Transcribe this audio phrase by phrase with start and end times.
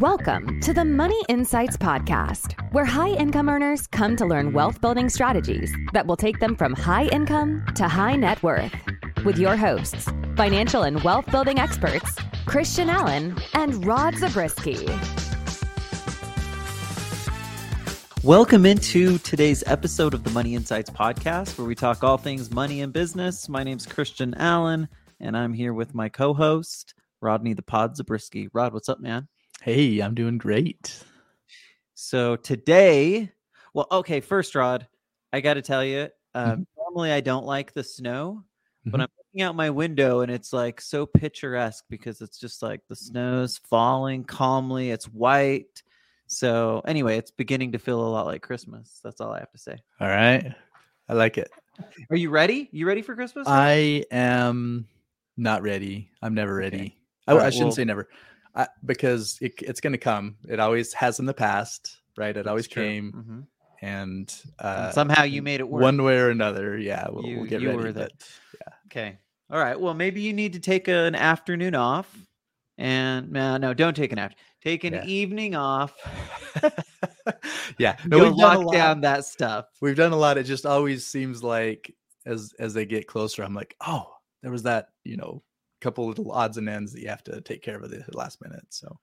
[0.00, 5.10] Welcome to the Money Insights Podcast, where high income earners come to learn wealth building
[5.10, 8.74] strategies that will take them from high income to high net worth.
[9.26, 12.16] With your hosts, financial and wealth building experts,
[12.46, 14.88] Christian Allen and Rod Zabriskie.
[18.24, 22.80] Welcome into today's episode of the Money Insights Podcast, where we talk all things money
[22.80, 23.50] and business.
[23.50, 24.88] My name's Christian Allen,
[25.20, 28.48] and I'm here with my co host, Rodney the Pod Zabriskie.
[28.54, 29.28] Rod, what's up, man?
[29.60, 31.04] Hey, I'm doing great.
[31.94, 33.30] So today,
[33.74, 34.86] well, okay, first, Rod,
[35.32, 36.66] I got to tell you, um, Mhm.
[36.78, 38.44] normally I don't like the snow,
[38.86, 39.02] but Mhm.
[39.02, 42.96] I'm looking out my window and it's like so picturesque because it's just like the
[42.96, 45.82] snow's falling calmly, it's white.
[46.26, 49.00] So, anyway, it's beginning to feel a lot like Christmas.
[49.04, 49.76] That's all I have to say.
[50.00, 50.54] All right.
[51.08, 51.50] I like it.
[52.08, 52.68] Are you ready?
[52.72, 53.46] You ready for Christmas?
[53.48, 54.88] I am
[55.36, 56.10] not ready.
[56.22, 56.76] I'm never Okay.
[56.76, 56.96] ready.
[57.26, 58.08] I, All I shouldn't well- say never
[58.54, 60.36] I, because it, it's going to come.
[60.48, 62.36] It always has in the past, right?
[62.36, 62.82] It always true.
[62.82, 63.12] came.
[63.12, 63.46] Mhm.
[63.82, 65.80] And, And uh, somehow you made it work.
[65.82, 66.76] one way or another.
[66.76, 67.06] Yeah.
[67.10, 67.92] We'll, you, we'll get you ready.
[67.92, 68.12] but
[68.86, 69.18] okay.
[69.50, 69.78] All right.
[69.80, 72.14] Well, maybe you need to take an afternoon off,
[72.76, 74.36] and no, no, don't take an after.
[74.62, 75.04] Take an Yeah.
[75.06, 75.94] evening off.
[77.78, 77.96] yeah.
[78.06, 78.72] No, No, Go we've done, a lock lot.
[78.72, 79.66] down that stuff.
[79.80, 80.38] we've done a lot.
[80.38, 81.94] It just always seems like
[82.26, 84.12] as as they get closer, I'm like, oh,
[84.42, 85.42] there was that, you know,
[85.80, 88.40] couple little odds and ends that you have to take care of at the last
[88.42, 88.64] minute.
[88.70, 88.98] So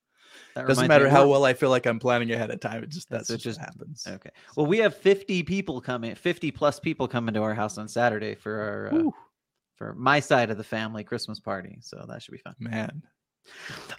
[0.56, 2.84] That doesn't matter how well I feel like I'm planning ahead of time.
[2.84, 4.06] It just that's So just, just- happens.
[4.08, 4.30] Okay.
[4.56, 8.36] Well, we have 50 people coming, 50 plus people coming to our house on Saturday
[8.36, 8.53] for
[8.92, 9.11] our uh,
[9.75, 11.78] for my side of the family Christmas party.
[11.81, 12.56] So that should be fun.
[12.59, 13.03] man.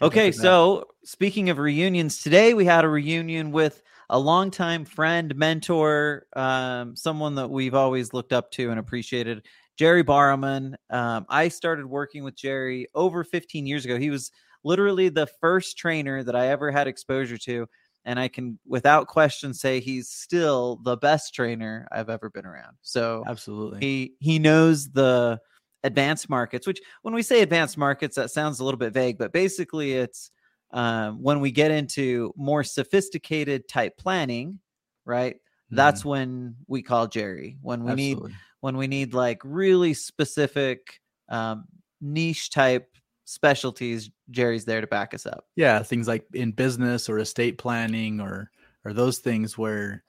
[0.02, 6.26] Okay, so speaking of reunions, today we had a reunion with a longtime friend, mentor,
[6.34, 9.46] um, someone that we've always looked up to and appreciated,
[9.78, 10.74] Jerry Borrowman.
[10.90, 13.96] Um, I started working with Jerry over 15 years ago.
[13.96, 14.32] He was
[14.64, 17.66] literally the first trainer that I ever had exposure to.
[18.04, 22.76] And I can, without question, say he's still the best trainer I've ever been around.
[22.82, 23.78] So absolutely.
[23.80, 25.38] he he knows the
[25.84, 29.32] advanced markets which when we say advanced markets that sounds a little bit vague but
[29.32, 30.32] basically it's
[30.72, 34.58] um, when we get into more sophisticated type planning
[35.04, 35.36] right
[35.70, 38.34] that's when we call jerry when we Mhm, need absolutely.
[38.60, 41.64] When we need like really specific um,
[42.00, 42.88] niche type
[43.24, 48.20] specialties jerry's there to back us up yeah, things like in business or estate planning
[48.20, 48.50] or
[48.84, 50.02] or those things where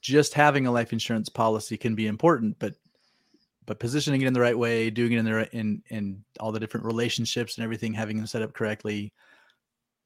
[0.00, 2.74] just having a life insurance policy can be important, but
[3.64, 6.50] but positioning it in the right way, doing it in the right in in all
[6.50, 9.12] the different relationships and everything, having them set up correctly,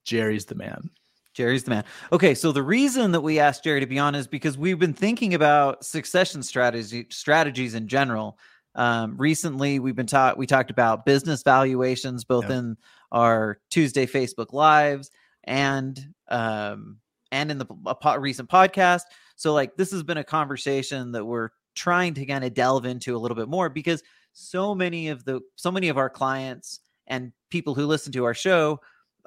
[0.05, 0.91] Jerry's the man.
[1.37, 1.85] Jerry's the man.
[2.13, 4.95] Okay, so the reason that we asked Jerry to be on is because we've been
[4.95, 8.39] thinking about succession strategy strategies in general.
[8.75, 12.57] Um, recently, we've been taught we talked about business valuations both Yeah.
[12.59, 12.77] in
[13.13, 15.11] our Tuesday Facebook lives
[15.45, 16.97] and um,
[17.33, 19.03] and in the a po- recent podcast.
[19.37, 23.15] So, like, this has been a conversation that we're trying to kind of delve into
[23.15, 27.31] a little bit more because so many of the so many of our clients and
[27.51, 28.81] people who listen to our show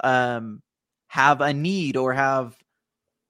[0.03, 0.61] um,
[1.09, 2.55] have a need or have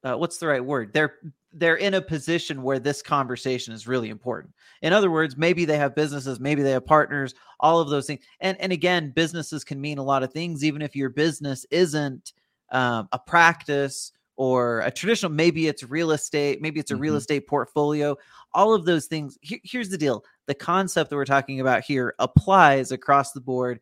[0.03, 0.93] uh, what's the right word?
[0.93, 1.15] They're
[1.51, 4.53] they're in a position where this conversation is really important.
[4.83, 8.21] In other words maybe they have businesses maybe they have partners all of those things.
[8.41, 12.33] And and again businesses can mean a lot of things even if your business isn't
[12.71, 17.17] um, a practice or a traditional maybe it's real estate maybe it's a real Mhm.
[17.17, 18.15] estate portfolio
[18.53, 19.37] all of those things.
[19.41, 20.23] Here- here's the deal.
[20.47, 23.79] The concept that we're talking about here applies across the board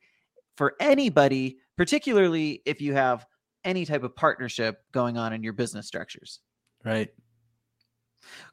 [0.55, 3.25] for anybody particularly if you have
[3.67, 6.39] any type of partnership going on in your business structures.
[6.83, 7.09] Right.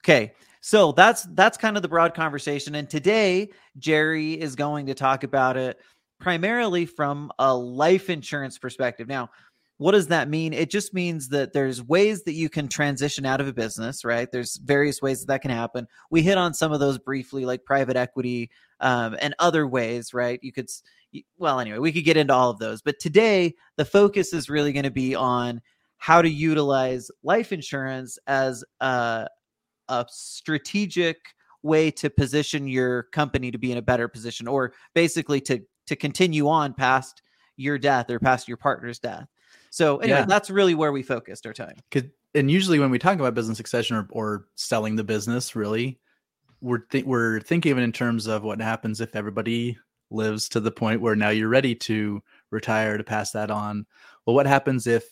[0.00, 4.94] Okay, so that's that's kind of the broad conversation and today Jerry is going to
[4.94, 5.78] talk about it
[6.20, 9.08] primarily from a life insurance perspective.
[9.08, 9.30] Now,
[9.78, 10.52] what does that mean?
[10.52, 14.30] It just means that there's ways that you can transition out of a business, right?
[14.30, 15.88] There's various ways that that can happen.
[16.10, 18.50] We hit on some of those briefly, like private equity
[18.80, 20.38] um, and other ways, right?
[20.42, 20.68] You could,
[21.38, 22.82] well, anyway, we could get into all of those.
[22.82, 25.60] But today, the focus is really going to be on
[25.98, 29.26] how to utilize life insurance as a,
[29.88, 31.18] a strategic
[31.62, 35.96] way to position your company to be in a better position, or basically to to
[35.96, 37.22] continue on past
[37.56, 39.26] your death or past your partner's death.
[39.70, 40.24] So anyway, Yeah.
[40.26, 41.76] that's really where we focused our time.
[42.34, 46.00] And usually when we talk about business succession or, or selling the business, really,
[46.60, 49.76] we're th- we're thinking of it in terms of what happens if everybody
[50.14, 53.86] lives to the point where now you're ready to retire to pass that on.
[54.24, 55.04] Well, what happens if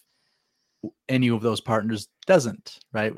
[1.08, 2.78] any of those partners doesn't?
[2.92, 3.12] Right,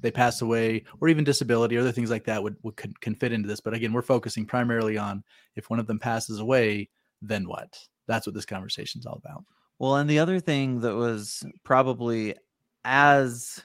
[0.00, 3.14] they pass away, or even disability, or other things like that would, would can, can
[3.14, 3.60] fit into this.
[3.60, 5.24] But again, we're focusing primarily on
[5.56, 6.88] if one of them passes away,
[7.22, 7.78] then what?
[8.06, 9.44] That's what this conversation is all about.
[9.78, 12.34] Well, and the other thing that was probably
[12.84, 13.64] as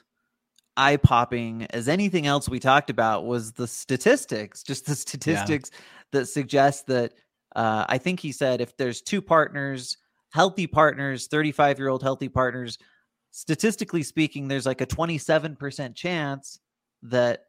[0.76, 5.78] eye popping as anything else we talked about was the statistics, just the statistics yeah.
[6.12, 7.14] that suggest that
[7.56, 9.96] uh, I think he said if there's two partners,
[10.30, 12.78] healthy partners, 35 year old healthy partners,
[13.30, 16.60] statistically speaking, there's like a 27% chance
[17.02, 17.44] that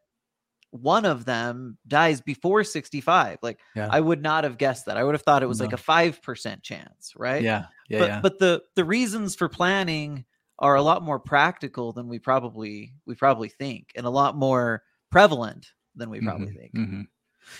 [0.71, 3.88] one of them dies before 65 like yeah.
[3.89, 5.65] i would not have guessed that i would have thought it was no.
[5.65, 8.19] like a 5% chance right yeah yeah but yeah.
[8.19, 10.25] but the the reasons for planning
[10.60, 14.83] are a lot more practical than we probably we probably think and a lot more
[15.10, 16.60] prevalent than we probably mm-hmm.
[16.60, 17.01] think mm-hmm.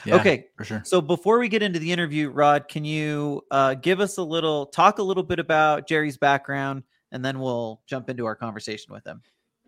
[0.06, 3.74] Yeah, okay for sure so before we get into the interview rod can you uh,
[3.76, 8.10] give us a little talk a little bit about jerry's background and then we'll jump
[8.10, 9.22] into our conversation with him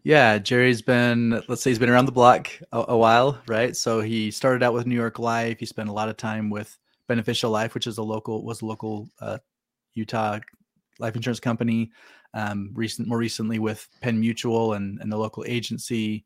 [0.03, 3.75] yeah, Jerry's been, let's say he's been around the block a, a, while, right?
[3.75, 5.59] So he started out with New York Life.
[5.59, 6.77] He spent a lot of time with
[7.07, 9.39] Beneficial Life, which is a local, was a local uh,
[9.93, 10.39] Utah
[10.99, 11.91] life insurance company.
[12.33, 16.25] Um, recent, more recently with Penn Mutual and, and the local agency.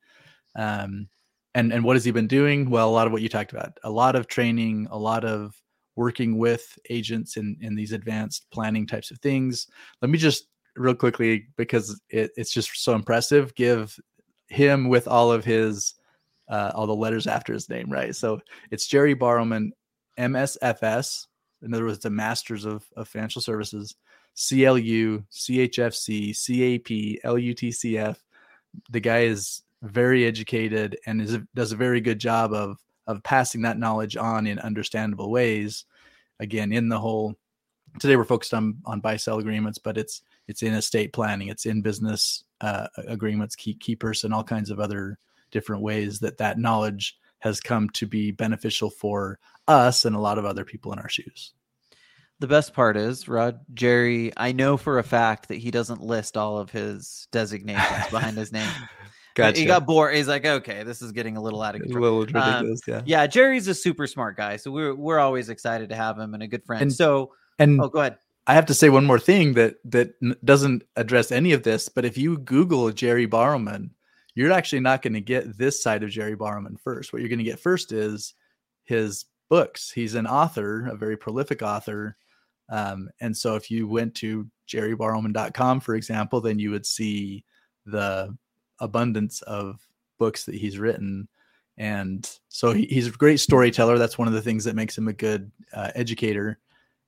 [0.55, 1.07] Um,
[1.55, 2.69] and and what has he been doing?
[2.69, 5.55] Well, a lot of what you talked about, a lot of training, a lot of
[5.95, 9.67] working with agents in in these advanced planning types of things.
[10.01, 13.53] Let me just real quickly because it, it's just so impressive.
[13.55, 13.97] Give
[14.47, 15.95] him with all of his
[16.49, 18.15] uh, all the letters after his name, right?
[18.15, 18.39] So
[18.71, 19.71] it's Jerry Borrowman,
[20.19, 21.27] MSFS.
[21.61, 23.95] In other words, the Masters of, of Financial Services,
[24.35, 28.17] CLU, CHFC, CAP, LUTCF.
[28.89, 33.61] The guy is very educated and is does a very good job of of passing
[33.63, 35.85] that knowledge on in understandable ways.
[36.39, 37.35] Again, in the whole
[37.99, 41.65] today we're focused on on buy sell agreements, but it's it's in estate planning, it's
[41.65, 45.19] in business uh, agreements, key keepers, and all kinds of other
[45.51, 49.37] different ways that that knowledge has come to be beneficial for
[49.67, 51.53] us and a lot of other people in our shoes.
[52.39, 56.35] The best part is, Rod, Jerry, I know for a fact that he doesn't list
[56.35, 58.71] all of his designations behind his name.
[59.35, 59.59] Gotcha.
[59.59, 60.15] He got bored.
[60.15, 62.03] He's like, okay, this is getting a little out of control.
[62.03, 63.01] A little ridiculous, um, yeah.
[63.05, 66.43] Yeah, Jerry's a super smart guy, so we're we're always excited to have him and
[66.43, 66.83] a good friend.
[66.83, 68.17] And, so, and oh, go ahead.
[68.45, 70.13] I have to say one more thing that that
[70.45, 73.89] doesn't address any of this, but if you Google Jerry Borrowman,
[74.35, 77.11] you're actually not going to get this side of Jerry Borrowman first.
[77.11, 78.33] What you're going to get first is
[78.83, 79.91] his books.
[79.91, 82.17] He's an author, a very prolific author.
[82.69, 87.45] Um, and so if you went to jerryborrowman.com, for example, then you would see
[87.85, 88.35] the
[88.83, 89.79] abundance of
[90.19, 91.27] books that he's written.
[91.77, 93.97] And so he, he's a great storyteller.
[93.97, 96.59] That's one of the things that makes him a good uh, educator.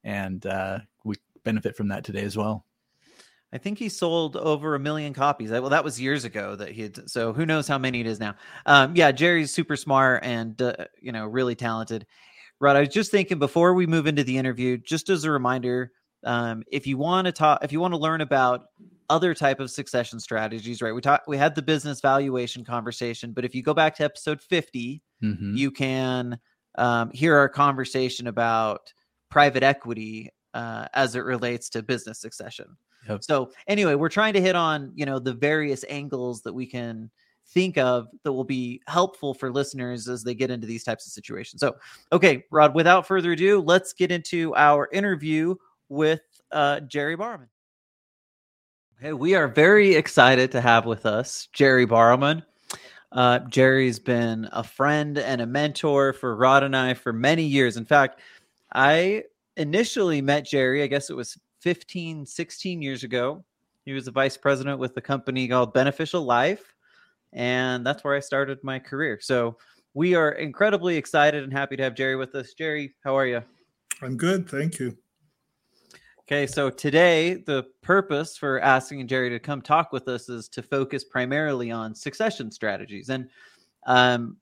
[0.04, 2.66] And uh, we benefit from that today as well.
[3.54, 5.52] I think he sold over a million copies.
[5.52, 7.10] Well, that was years ago that he had.
[7.10, 8.36] So who knows how many it is now?
[8.66, 12.06] Um, yeah, Jerry's super smart and uh, you know really talented.
[12.60, 15.92] Rod, I was just thinking before we move into the interview, just as a reminder,
[16.26, 18.66] um, if you want to talk, if you want to learn about
[19.10, 20.94] other type of succession strategies, right?
[20.94, 24.42] We talked, we had the business valuation conversation, but if you go back to episode
[24.42, 25.56] 50, mm-hmm.
[25.56, 26.40] you can
[26.78, 28.94] um, hear our conversation about
[29.30, 32.78] private equity uh, as it relates to business succession.
[33.08, 33.24] Yep.
[33.24, 37.12] So anyway, we're trying to hit on you know the various angles that we can
[37.50, 41.14] think of that will be helpful for listeners as they get into these types of
[41.14, 41.60] situations.
[41.60, 41.76] So,
[42.12, 45.56] okay, Rod, without further ado, let's get into our interview
[45.90, 46.22] with
[46.52, 47.48] uh, Jerry Borrowman.
[49.02, 52.44] Okay, we are very excited to have with us Jerry Borrowman.
[53.12, 57.76] Uh, Jerry's been a friend and a mentor for Rod and I for many years.
[57.76, 58.22] In fact,
[58.74, 59.24] I
[59.58, 63.44] initially met Jerry, I guess it was 15, 16 years ago.
[63.86, 66.74] He was a vice president with a company called Beneficial Life.
[67.34, 69.20] And that's where I started my career.
[69.22, 69.58] So
[69.94, 72.54] we are incredibly excited and happy to have Jerry with us.
[72.54, 73.44] Jerry, how are you?
[74.02, 74.50] I'm good.
[74.50, 74.98] Thank you.
[76.28, 80.64] Okay, so today the purpose for asking Jerry to come talk with us is to
[80.64, 83.10] focus primarily on succession strategies.
[83.10, 83.30] And
[83.86, 84.38] um,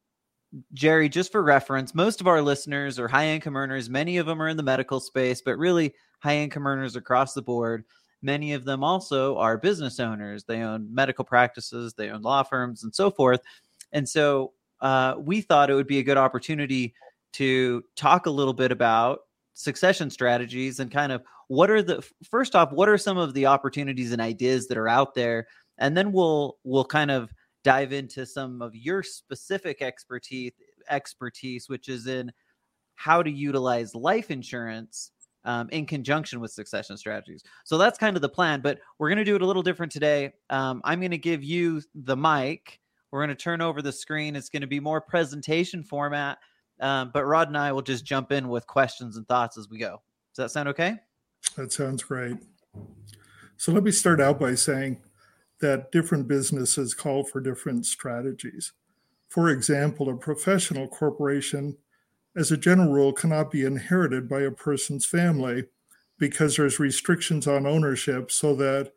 [0.74, 3.90] Jerry, just for reference, most of our listeners are high income earners.
[3.90, 7.42] Many of them are in the medical space, but really high income earners across the
[7.42, 7.84] board.
[8.22, 10.46] Many of them also are business owners.
[10.46, 13.42] They own medical practices, they own law firms, and so forth.
[13.92, 16.94] And so uh, we thought it would be a good opportunity
[17.34, 19.20] to talk a little bit about
[19.53, 23.45] succession strategies and kind of what are the first off what are some of the
[23.45, 25.48] opportunities and ideas that are out there?
[25.77, 27.31] And then we'll we'll kind of
[27.63, 30.51] dive into some of your specific expertise
[30.89, 32.31] expertise which is in
[32.95, 35.12] how to utilize life insurance
[35.45, 37.43] um, in conjunction with succession strategies.
[37.63, 39.91] So that's kind of the plan but we're going to do it a little different
[39.91, 40.33] today.
[40.50, 42.79] Um, i'm going to give you the mic.
[43.12, 44.36] We're going to turn over the screen.
[44.36, 46.39] It's going to be more presentation format
[46.80, 49.77] um, but rod and i will just jump in with questions and thoughts as we
[49.77, 50.01] go
[50.36, 50.96] does that sound okay
[51.56, 52.38] that sounds great
[53.58, 55.01] So let me start out by saying
[55.62, 58.74] that different businesses call for different strategies.
[59.30, 61.77] For example, a professional corporation,
[62.36, 65.63] as a general rule, cannot be inherited by a person's family
[66.18, 68.92] because there's restrictions on ownership so that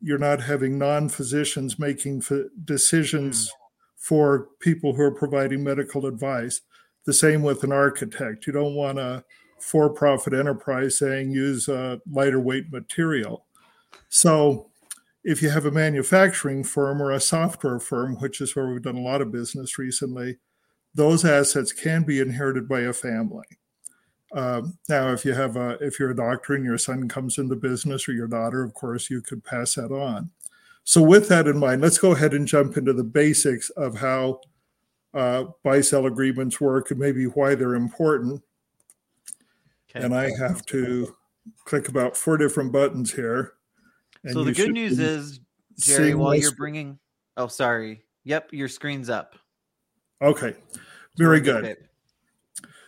[0.00, 2.22] you're not having non-physicians making
[2.64, 3.52] decisions mm.
[3.96, 6.62] for people who are providing medical advice
[7.04, 8.46] the same with an architect.
[8.46, 9.24] You don't want a
[9.58, 13.44] for-profit enterprise saying use a lighter weight material.
[14.08, 14.70] So
[15.24, 18.96] if you have a manufacturing firm or a software firm which is where we've done
[18.96, 20.38] a lot of business recently
[20.94, 23.46] those assets can be inherited by a family.
[24.34, 27.54] Um, now, if you have a, if you're a doctor and your son comes into
[27.54, 30.30] business or your daughter, of course, you could pass that on.
[30.84, 34.40] So, with that in mind, let's go ahead and jump into the basics of how
[35.14, 38.42] uh, buy-sell agreements work and maybe why they're important.
[39.90, 40.04] Okay.
[40.04, 41.14] And I have to
[41.64, 43.54] click about four different buttons here.
[44.30, 45.40] so the good news is,
[45.78, 46.98] Jerry, while you're bringing,
[47.36, 49.36] oh, sorry, yep, your screen's up.
[50.22, 50.54] Okay,
[51.18, 51.76] very good.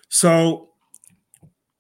[0.09, 0.71] So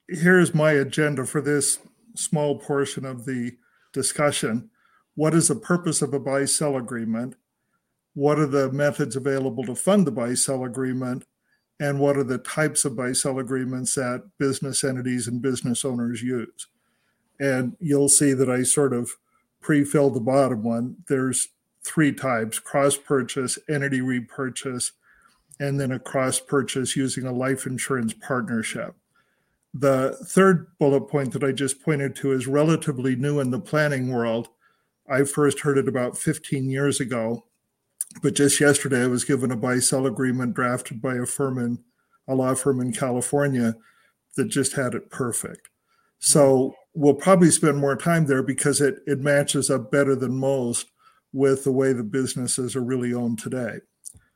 [0.08, 1.78] here's my agenda for this
[2.16, 3.52] small portion of the
[3.92, 4.70] discussion.
[5.14, 7.36] What is the purpose of a buy sell agreement?
[8.14, 11.24] What are the methods available to fund the buy sell agreement?
[11.80, 16.22] And what are the types of buy sell agreements that business entities and business owners
[16.22, 16.68] use?
[17.40, 19.10] And you'll see that I sort of
[19.60, 20.96] pre filled the bottom one.
[21.08, 21.48] There's
[21.82, 24.92] three types cross purchase, entity repurchase,
[25.60, 28.94] and then a cross purchase using a life insurance partnership.
[29.72, 34.12] The third bullet point that I just pointed to is relatively new in the planning
[34.12, 34.48] world.
[35.10, 37.44] I first heard it about 15 years ago,
[38.22, 41.78] but just yesterday I was given a buy sell agreement drafted by a firm in
[42.28, 43.74] a law firm in California
[44.36, 45.68] that just had it perfect.
[46.18, 47.00] So mm-hmm.
[47.00, 50.86] we'll probably spend more time there because it, it matches up better than most
[51.32, 53.78] with the way the businesses are really owned today.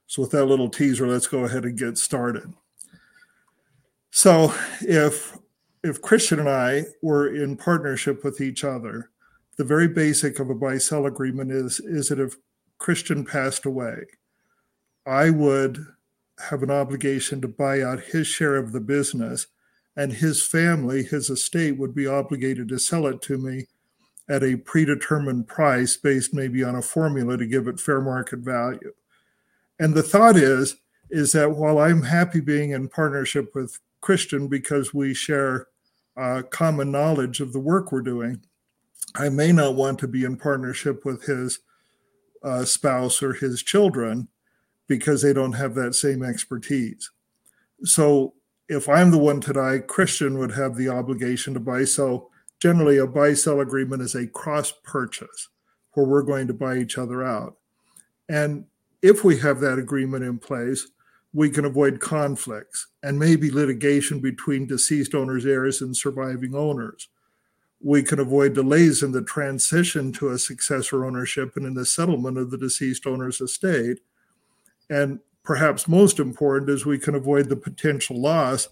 [0.07, 2.55] So, with that little teaser, let's go ahead and get started.
[4.11, 5.37] So if
[5.85, 9.11] if Christian and I were in partnership with each other,
[9.57, 12.37] the very basic of a buy sell agreement is is that if
[12.79, 14.05] Christian passed away,
[15.07, 15.85] I would
[16.49, 19.47] have an obligation to buy out his share of the business,
[19.97, 23.67] and his family, his estate, would be obligated to sell it to me
[24.29, 28.93] at a predetermined price based maybe on a formula to give it fair market value.
[29.81, 30.77] And the thought is
[31.11, 35.69] is that while I'm happy being in partnership with Christian because we share
[36.19, 38.43] uh, common knowledge of the work we're doing.
[39.15, 41.61] I may not want to be in partnership with his
[42.43, 44.29] uh, spouse or his children
[44.87, 47.11] because they don't have that same expertise.
[47.85, 48.35] So
[48.69, 51.85] if I'm the one to die, Christian would have the obligation to buy.
[51.85, 52.31] So
[52.61, 55.49] generally, a buy sell agreement is a cross purchase
[55.93, 57.57] where we're going to buy each other out.
[58.29, 58.65] And
[59.03, 60.87] if we have that agreement in place,
[61.33, 67.09] we can avoid conflicts and maybe litigation between deceased owners, heirs, and surviving owners.
[67.81, 72.37] We can avoid delays in the transition to a successor ownership and in the settlement
[72.37, 74.01] of the deceased owner's estate.
[74.91, 78.69] And perhaps most important is we can avoid the potential loss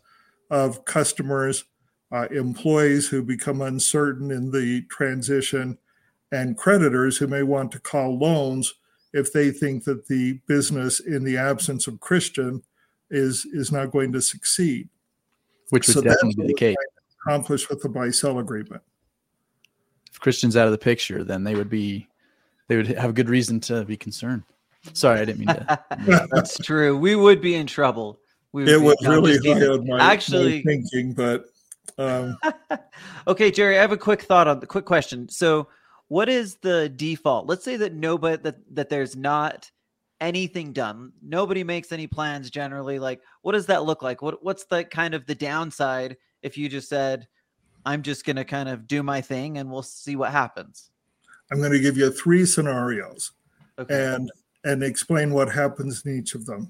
[0.50, 1.64] of customers,
[2.12, 5.78] uh, employees who become uncertain in the transition,
[6.32, 8.74] and creditors who may want to call loans
[9.12, 12.62] if they think that the business in the absence of Christian
[13.10, 14.88] is is not going to succeed.
[15.70, 16.76] Which would so definitely be the case.
[17.26, 18.82] Accomplished with the buy sell agreement.
[20.16, 22.08] If Christian's out of the picture, then they would be
[22.68, 24.44] they would have good reason to be concerned.
[24.94, 26.28] Sorry, I didn't mean to.
[26.32, 26.96] That's true.
[26.96, 28.18] We would be in trouble.
[28.50, 31.44] We it was really high on my, actually my thinking, but
[31.98, 32.38] um...
[33.28, 35.28] okay, Jerry, I have a quick thought on the quick question.
[35.28, 35.68] So
[36.08, 37.46] what is the default?
[37.46, 39.70] Let's say that nobody that that there's not
[40.18, 41.12] anything done.
[41.20, 42.98] Nobody makes any plans generally.
[42.98, 44.22] Like, what does that look like?
[44.22, 47.28] What what's the kind of the downside if you just said,
[47.86, 50.90] I'm just gonna kind of do my thing and we'll see what happens?
[51.50, 53.32] I'm going to give you three scenarios
[53.78, 54.14] okay.
[54.14, 54.30] and
[54.64, 56.68] and explain what happens in each of them.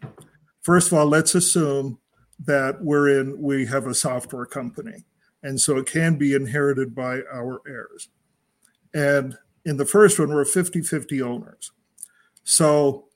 [0.60, 1.98] First of all, let's assume
[2.44, 5.04] that we're in we have a software company
[5.42, 8.08] and so it can be inherited by our heirs.
[8.92, 11.72] And in the first one, we're 50 50 owners.
[12.44, 13.06] So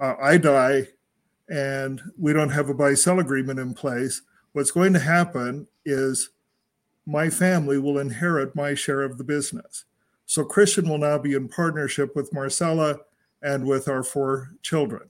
[0.00, 0.88] uh, I die
[1.48, 4.22] and we don't have a buy sell agreement in place.
[4.52, 6.30] What's going to happen is
[7.06, 9.84] my family will inherit my share of the business.
[10.26, 12.98] So Christian will now be in partnership with Marcella
[13.42, 15.08] and with our four children.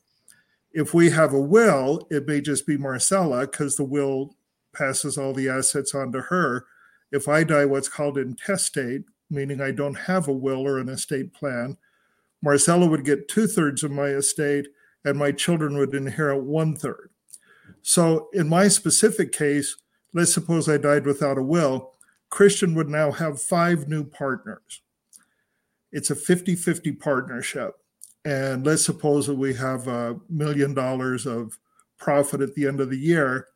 [0.72, 4.36] If we have a will, it may just be Marcella because the will
[4.74, 6.66] passes all the assets on to her.
[7.10, 11.32] If I die, what's called intestate, meaning I don't have a will or an estate
[11.32, 11.78] plan.
[12.42, 14.68] Marcella would get two thirds of my estate,
[15.04, 17.10] and my children would inherit one third.
[17.80, 19.76] So, in my specific case,
[20.16, 21.92] let's suppose I died without a will,
[22.30, 24.80] Christian would now have five new partners.
[25.92, 27.74] It's a 50 50 partnership.
[28.24, 31.58] And let's suppose that we have a million dollars of
[31.98, 33.48] profit at the end of the year.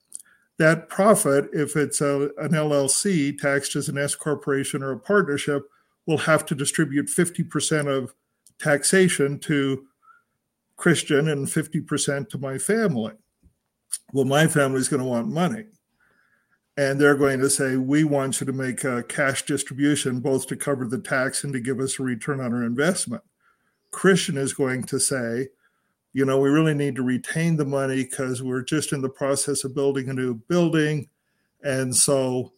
[0.58, 5.66] That profit, if it's a, an LLC taxed as an S corporation or a partnership,
[6.06, 8.14] will have to distribute 50% of
[8.58, 9.86] taxation to
[10.76, 13.14] Christian and 50% to my family.
[14.12, 15.66] Well, my family is going to want money.
[16.76, 20.56] And they're going to say, we want you to make a cash distribution both to
[20.56, 23.22] cover the tax and to give us a return on our investment.
[23.90, 25.48] Christian is going to say,
[26.12, 29.64] you know, we really need to retain the money because we're just in the process
[29.64, 31.08] of building a new building.
[31.62, 32.52] And so,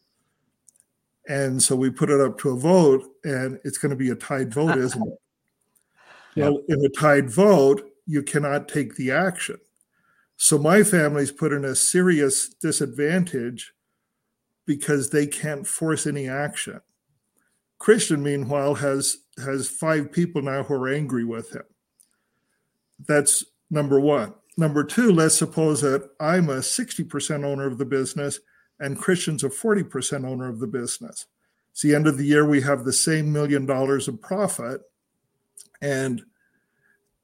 [1.28, 4.14] and so we put it up to a vote, and it's going to be a
[4.14, 5.18] tied vote, isn't it?
[6.36, 9.58] Well, in a tied vote, you cannot take the action.
[10.36, 13.74] So my family's put in a serious disadvantage
[14.66, 16.80] because they can't force any action.
[17.78, 21.64] Christian, meanwhile, has has five people now who are angry with him.
[23.06, 24.34] That's number one.
[24.56, 28.38] Number two, let's suppose that I'm a 60% owner of the business
[28.78, 31.26] and Christian's a 40% owner of the business.
[31.70, 34.82] It's the end of the year, we have the same million dollars of profit.
[35.80, 36.22] And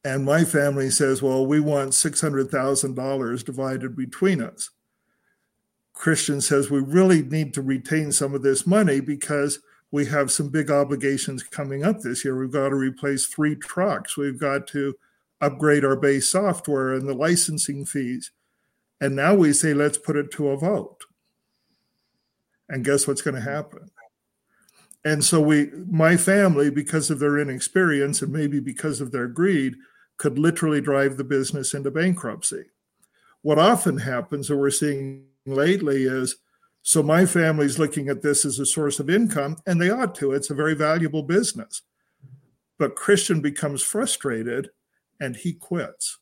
[0.05, 4.71] and my family says, well, we want $600,000 divided between us.
[5.99, 9.59] Christian says, we really need to retain some of this money because
[9.91, 12.39] we have some big obligations coming up this year.
[12.39, 14.17] We've got to replace three trucks.
[14.17, 14.95] We've got to
[15.41, 18.31] upgrade our base software and the licensing fees.
[19.01, 21.05] And now we say, let's put it to a vote.
[22.69, 23.91] And guess what's going to happen?
[25.05, 29.75] And so we, my family, because of their inexperience and maybe because of their greed,
[30.17, 32.67] could literally drive the business into bankruptcy.
[33.43, 36.37] What often happens, or we're seeing lately, is
[36.83, 40.33] so my family's looking at this as a source of income, and they ought to.
[40.33, 41.83] It's a very valuable business.
[42.79, 44.71] But Christian becomes frustrated
[45.21, 46.19] and he quits.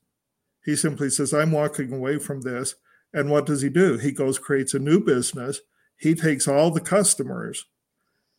[0.64, 2.74] He simply says, I'm walking away from this.
[3.12, 3.98] And what does he do?
[3.98, 5.60] He goes, creates a new business.
[5.98, 7.64] He takes all the customers,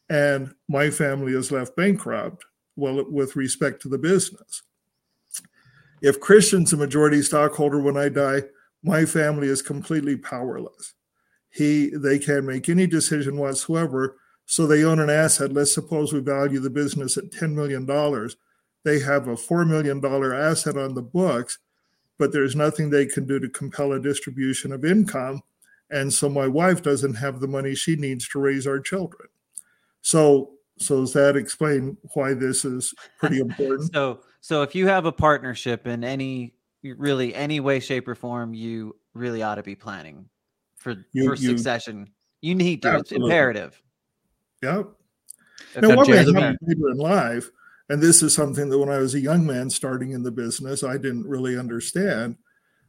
[0.09, 2.45] and my family is left bankrupt
[2.75, 4.63] well, with respect to the business.
[6.01, 8.43] If Christian's a majority stockholder when I die,
[8.87, 10.93] my family is completely powerless.
[11.49, 14.17] He they can't make any decision whatsoever.
[14.45, 15.51] So they own an asset.
[15.51, 17.85] Let's suppose we value the business at $10 million.
[18.85, 21.59] They have a $4 million asset on the books,
[22.17, 25.41] but there's nothing they can do to compel a distribution of income.
[25.89, 29.27] And so my wife doesn't have the money she needs to raise our children.
[30.01, 33.91] So so does that explain why this is pretty important?
[33.93, 36.53] so so if you have a partnership in any
[36.93, 40.29] really any way, shape, or form, you really ought to be planning
[40.77, 42.09] for you, for you, succession.
[42.41, 42.89] You need to.
[42.89, 43.15] Absolutely.
[43.15, 43.81] It's imperative.
[44.63, 44.87] Yep.
[45.81, 47.49] Now, what may happen later in life,
[47.89, 50.83] and this is something that when I was a young man starting in the business,
[50.83, 52.37] I didn't really understand.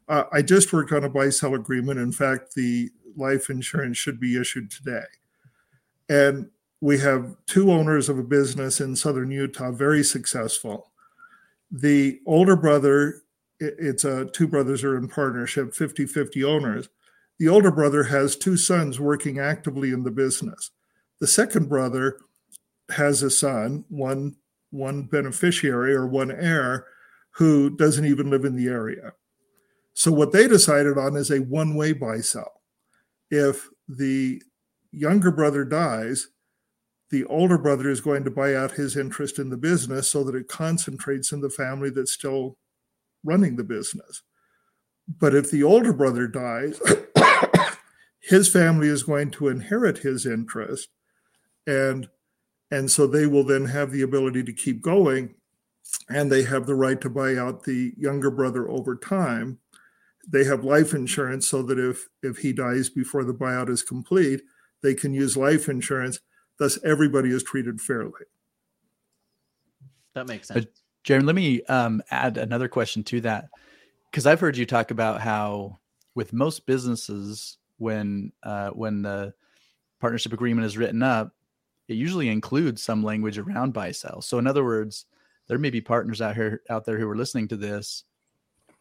[0.09, 1.99] Uh, I just worked on a buy sell agreement.
[1.99, 5.05] In fact, the life insurance should be issued today.
[6.09, 10.91] And we have two owners of a business in southern Utah, very successful.
[11.71, 13.23] The older brother,
[13.61, 16.89] it's a two brothers are in partnership, 50 50 owners.
[17.39, 20.71] The older brother has two sons working actively in the business.
[21.21, 22.19] The second brother
[22.91, 24.37] has a son, one
[24.71, 26.87] one beneficiary or one heir
[27.31, 29.13] who doesn't even live in the area.
[29.95, 32.61] So what they decided on is a one-way buy sell.
[33.31, 34.43] If the
[34.93, 36.29] younger brother dies,
[37.11, 40.35] the older brother is going to buy out his interest in the business so that
[40.35, 42.59] it concentrates in the family that still
[43.25, 44.23] running the business.
[45.21, 46.81] But if the older brother dies,
[48.21, 50.89] his family is going to inherit his interest
[51.67, 52.09] and
[52.71, 55.35] and so they will then have the ability to keep going
[56.11, 59.59] and they have the right to buy out the younger brother over time.
[60.31, 64.43] They have life insurance so that if if he dies before the buyout is complete
[64.83, 66.21] they can use life insurance.
[66.59, 68.13] Thus everybody is treated fairly.
[70.15, 70.65] That makes sense.
[70.65, 70.73] but
[71.09, 73.49] jaron let me um, add another question to that
[74.11, 75.79] because i've heard you talk about how
[76.15, 79.33] with most businesses when uh, when the
[80.01, 81.33] partnership agreement is written up,
[81.89, 84.21] it usually includes some language around buy sell.
[84.21, 85.07] So in other words,
[85.47, 88.05] there may be partners out here out there who are listening to this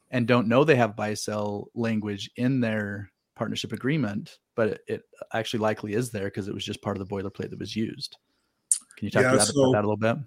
[0.10, 5.02] and don't know they have buy sell language in their partnership agreement, but it, it
[5.34, 8.18] actually likely is there because it was just part of the boilerplate that was used.
[8.98, 10.18] Can you talk yeah, about, so that a little bit?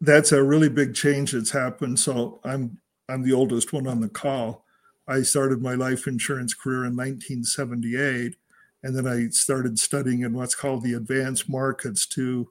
[0.00, 1.98] That's a really big change that's happened.
[1.98, 4.64] So I'm I'm the oldest one on the call.
[5.08, 8.36] I started my life insurance career in 1978,
[8.82, 12.48] and then I started studying in what's called the advanced markets to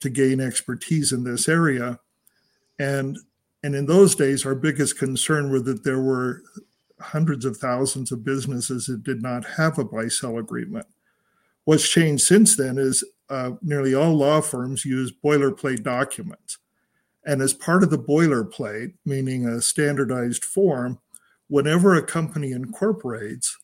[0.00, 1.98] to gain expertise in this area.
[2.78, 3.18] And
[3.62, 6.42] and in those days, our biggest concern were that there were
[7.00, 10.86] hundreds of thousands of businesses that did not have a buy sell agreement.
[11.64, 16.58] What's changed since then is uh, nearly all law firms use boilerplate documents.
[17.28, 20.98] And as part of the boilerplate, meaning a standardized form,
[21.48, 23.54] whenever a company incorporates,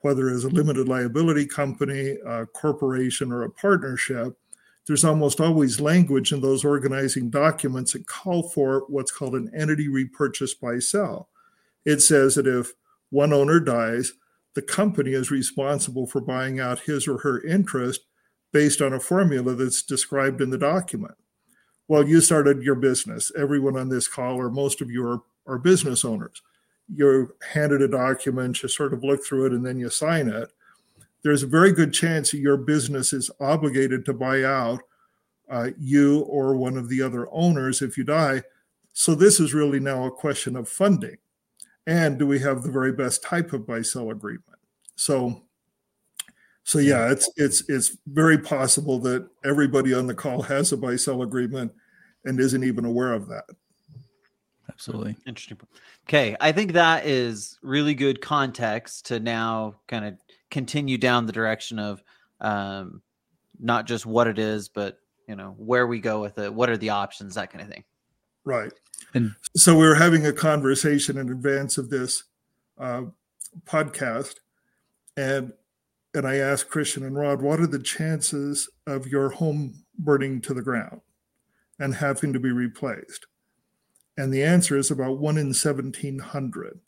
[0.00, 4.38] whether as a limited liability company, a corporation, or a partnership,
[4.86, 9.88] there's almost always language in those organizing documents that call for what's called an entity
[9.88, 11.28] repurchase buy sell.
[11.84, 12.72] It says that if
[13.10, 14.14] one owner dies,
[14.54, 18.00] the company is responsible for buying out his or her interest
[18.50, 21.16] based on a formula that's described in the document.
[21.90, 23.32] Well, you started your business.
[23.36, 26.40] Everyone on this call, or most of you, are, are business owners.
[26.88, 30.52] You're handed a document, you sort of look through it, and then you sign it.
[31.24, 34.82] There's a very good chance that your business is obligated to buy out
[35.50, 38.44] uh, you or one of the other owners if you die.
[38.92, 41.16] So, this is really now a question of funding.
[41.88, 44.44] And do we have the very best type of buy sell agreement?
[44.94, 45.42] So,
[46.64, 50.96] so yeah, it's it's it's very possible that everybody on the call has a buy
[50.96, 51.72] sell agreement
[52.24, 53.44] and isn't even aware of that.
[54.68, 55.16] Absolutely.
[55.26, 55.58] Interesting.
[56.08, 60.14] Okay, I think that is really good context to now kind of
[60.50, 62.02] continue down the direction of
[62.40, 63.02] um,
[63.58, 66.52] not just what it is, but you know where we go with it.
[66.52, 67.34] What are the options?
[67.34, 67.84] That kind of thing.
[68.44, 68.72] Right.
[69.14, 72.24] And so we were having a conversation in advance of this
[72.78, 73.02] uh,
[73.66, 74.36] podcast,
[75.16, 75.52] and
[76.14, 80.54] and I asked Christian and Rod, what are the chances of your home burning to
[80.54, 81.00] the ground
[81.78, 83.26] and having to be replaced?
[84.16, 86.80] And the answer is about one in 1700.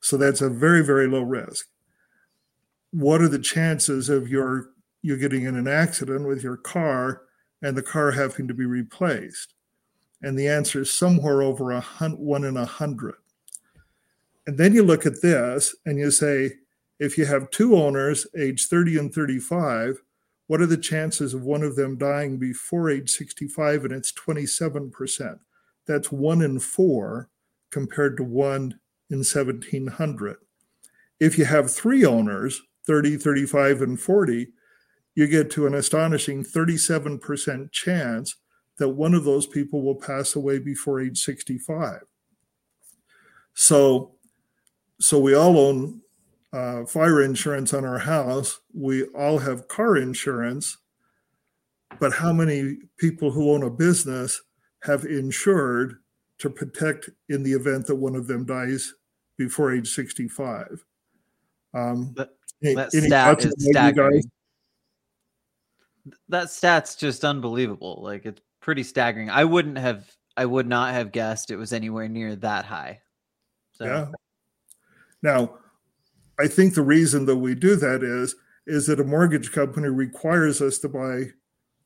[0.00, 1.66] So that's a very, very low risk.
[2.90, 4.70] What are the chances of your
[5.02, 7.22] you getting in an accident with your car
[7.62, 9.54] and the car having to be replaced?
[10.22, 13.16] And the answer is somewhere over a hun- one in a hundred.
[14.46, 16.52] And then you look at this and you say,
[16.98, 20.02] if you have two owners, age 30 and 35,
[20.46, 23.84] what are the chances of one of them dying before age 65?
[23.84, 25.38] And it's 27%.
[25.86, 27.30] That's one in four
[27.70, 28.78] compared to one
[29.10, 30.36] in 1700.
[31.20, 34.48] If you have three owners, 30, 35, and 40,
[35.14, 38.36] you get to an astonishing 37% chance
[38.78, 42.00] that one of those people will pass away before age 65.
[43.54, 44.16] So,
[45.00, 46.00] so we all own
[46.54, 48.60] uh, fire insurance on our house.
[48.72, 50.78] We all have car insurance.
[51.98, 54.40] But how many people who own a business
[54.82, 55.96] have insured
[56.38, 58.94] to protect in the event that one of them dies
[59.36, 60.84] before age 65?
[61.72, 62.30] Um, that,
[62.62, 64.22] that stat is staggering.
[66.28, 68.00] That stat's just unbelievable.
[68.02, 69.28] Like it's pretty staggering.
[69.28, 73.00] I wouldn't have, I would not have guessed it was anywhere near that high.
[73.72, 73.86] So.
[73.86, 74.06] Yeah.
[75.22, 75.58] Now,
[76.38, 80.62] I think the reason that we do that is is that a mortgage company requires
[80.62, 81.24] us to buy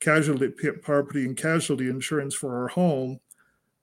[0.00, 0.48] casualty
[0.82, 3.18] property and casualty insurance for our home.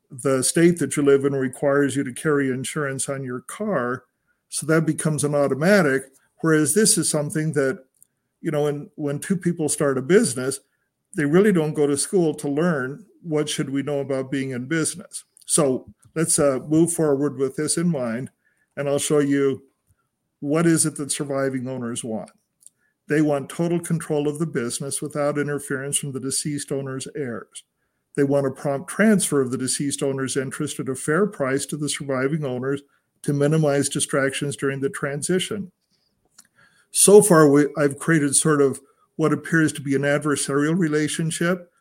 [0.09, 4.05] The state that you live in requires you to carry insurance on your car,
[4.49, 6.03] so that becomes an automatic.
[6.41, 7.83] Whereas this is something that,
[8.41, 10.59] you know, when when two people start a business,
[11.15, 14.67] they really don't go to school to learn what should we know about being in
[14.67, 15.23] business.
[15.45, 18.29] So let's uh, move forward with this in mind,
[18.77, 19.63] and I'll show you
[20.45, 22.29] what is it that surviving owners want?
[23.07, 27.63] They want total control of the business without interference from the deceased owner's heirs.
[28.15, 31.77] They want a prompt transfer of the deceased owner's interest at a fair price to
[31.77, 32.83] the surviving owners
[33.23, 35.71] to minimize distractions during the transition.
[36.91, 38.79] So far, we, I've created sort of
[39.15, 41.71] what appears to be an adversarial relationship.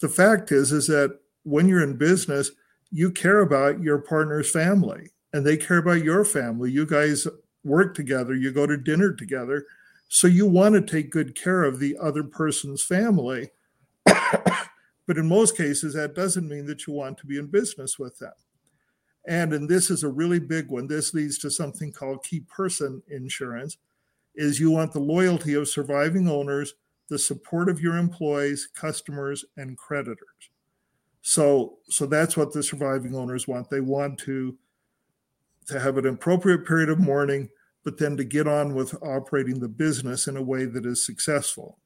[0.00, 2.50] The fact is, is that when you're in business,
[2.90, 6.72] you care about your partner's family and they care about your family.
[6.72, 7.28] You guys
[7.68, 9.66] work together, you go to dinner together.
[10.08, 13.50] So you want to take good care of the other person's family.
[14.04, 18.18] but in most cases, that doesn't mean that you want to be in business with
[18.18, 18.32] them.
[19.26, 20.86] And and this is a really big one.
[20.86, 23.76] This leads to something called key person insurance
[24.34, 26.74] is you want the loyalty of surviving owners,
[27.08, 30.50] the support of your employees, customers and creditors.
[31.20, 33.68] So so that's what the surviving owners want.
[33.68, 34.56] They want to
[35.66, 37.50] to have an appropriate period of mourning,
[37.88, 41.78] but then to get on with operating the business in a way that is successful.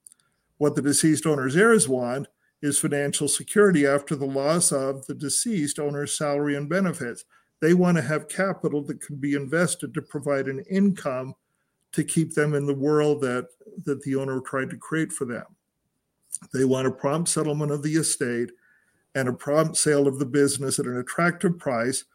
[0.59, 2.27] What the deceased owner's heirs want
[2.61, 7.25] is financial security after the loss of the deceased owner's salary and benefits.
[7.61, 11.35] They want to have capital that can be invested to provide an income
[11.93, 13.47] to keep them in the world that,
[13.85, 15.47] that the owner tried to create for them.
[16.53, 18.51] They want a prompt settlement of the estate
[19.15, 22.07] and a prompt sale of the business at an attractive price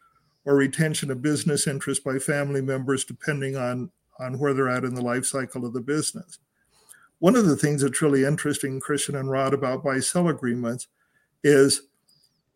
[0.48, 4.94] or retention of business interest by family members depending on, on where they're at in
[4.94, 6.38] the life cycle of the business.
[7.18, 10.86] One of the things that's really interesting, Christian and Rod, about buy sell agreements
[11.44, 11.82] is,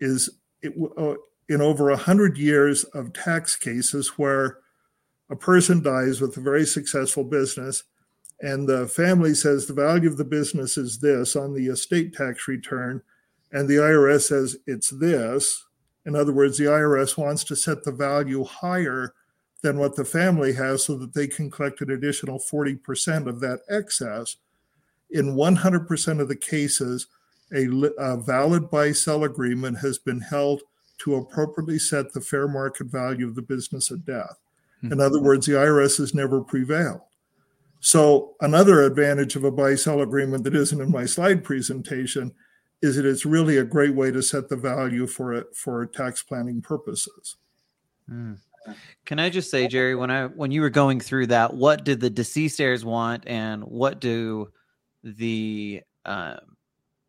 [0.00, 0.31] is
[0.62, 1.16] it, uh,
[1.50, 4.61] in over 100 years of tax cases where
[5.28, 7.85] a person dies with a very successful business
[8.40, 12.48] and the family says the value of the business is this on the estate tax
[12.48, 13.02] return
[13.52, 15.66] and the IRS says it's this
[16.07, 19.15] in other words the IRS wants to set the value higher
[19.62, 23.61] than what the family has so that they can collect an additional 40% of that
[23.71, 24.37] excess
[25.11, 27.07] in 100% of the cases
[27.55, 30.62] a, a valid buy sell agreement has been held
[30.99, 34.38] to appropriately set the fair market value of the business at death.
[34.79, 34.93] Mm-hmm.
[34.93, 37.01] In other words, the IRS has never prevailed.
[37.81, 42.33] So, another advantage of a buy sell agreement that isn't in my slide presentation
[42.83, 46.23] is that it's really a great way to set the value for it for tax
[46.23, 47.37] planning purposes.
[48.11, 48.38] Mm.
[49.07, 52.01] Can I just say, Jerry, when I when you were going through that, what did
[52.01, 54.53] the deceased heirs want, and what do
[55.03, 56.37] the uh,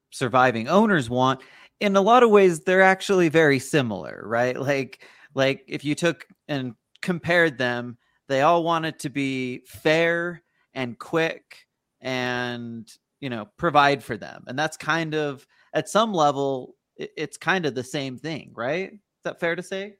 [0.09, 1.41] surviving owners want?
[1.83, 4.57] in a lot of ways they're actually very similar, right?
[4.59, 5.05] Like
[5.35, 7.97] like if you took and compared them,
[8.29, 10.41] they all wanted to be fair
[10.73, 11.67] and quick
[11.99, 17.65] and you know provide for them and that's kind of at some level it's kind
[17.65, 19.95] of the same thing right is that fair to say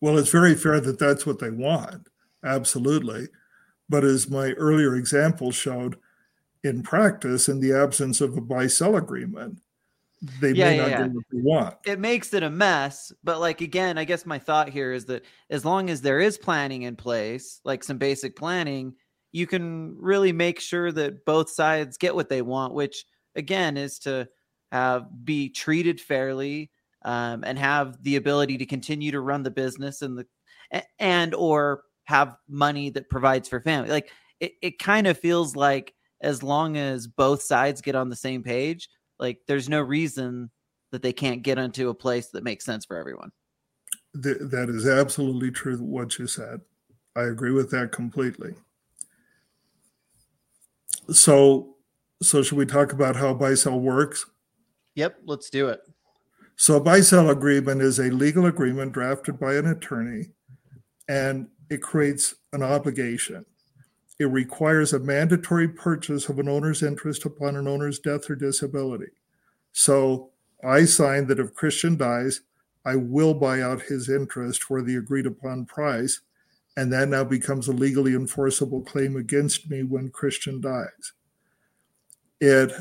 [0.00, 2.06] well it's very fair that that's what they want
[2.44, 3.28] absolutely
[3.88, 5.96] but as my earlier example showed
[6.64, 9.58] in practice in the absence of a buy sell agreement
[10.40, 11.02] they yeah, may yeah, not yeah.
[11.02, 11.74] get what they want.
[11.84, 13.12] It makes it a mess.
[13.24, 16.38] But like again, I guess my thought here is that as long as there is
[16.38, 18.94] planning in place, like some basic planning,
[19.32, 23.04] you can really make sure that both sides get what they want, which
[23.34, 24.28] again is to
[25.24, 26.70] be treated fairly
[27.04, 30.26] um, and have the ability to continue to run the business and the
[30.98, 33.90] and or have money that provides for family.
[33.90, 38.16] Like it, it kind of feels like as long as both sides get on the
[38.16, 40.50] same page, like there's no reason
[40.90, 43.32] that they can't get into a place that makes sense for everyone.
[44.14, 46.60] that is absolutely true what you said.
[47.16, 48.54] I agree with that completely.
[51.10, 51.76] So,
[52.22, 54.26] so should we talk about how buy sell works?
[54.94, 55.80] Yep, let's do it.
[56.56, 60.30] So, a buy sell agreement is a legal agreement drafted by an attorney,
[61.08, 63.46] and it creates an obligation.
[64.18, 69.10] It requires a mandatory purchase of an owner's interest upon an owner's death or disability.
[69.72, 70.30] So
[70.62, 72.42] I sign that if Christian dies,
[72.84, 76.20] I will buy out his interest for the agreed upon price.
[76.76, 81.12] And that now becomes a legally enforceable claim against me when Christian dies.
[82.40, 82.72] It,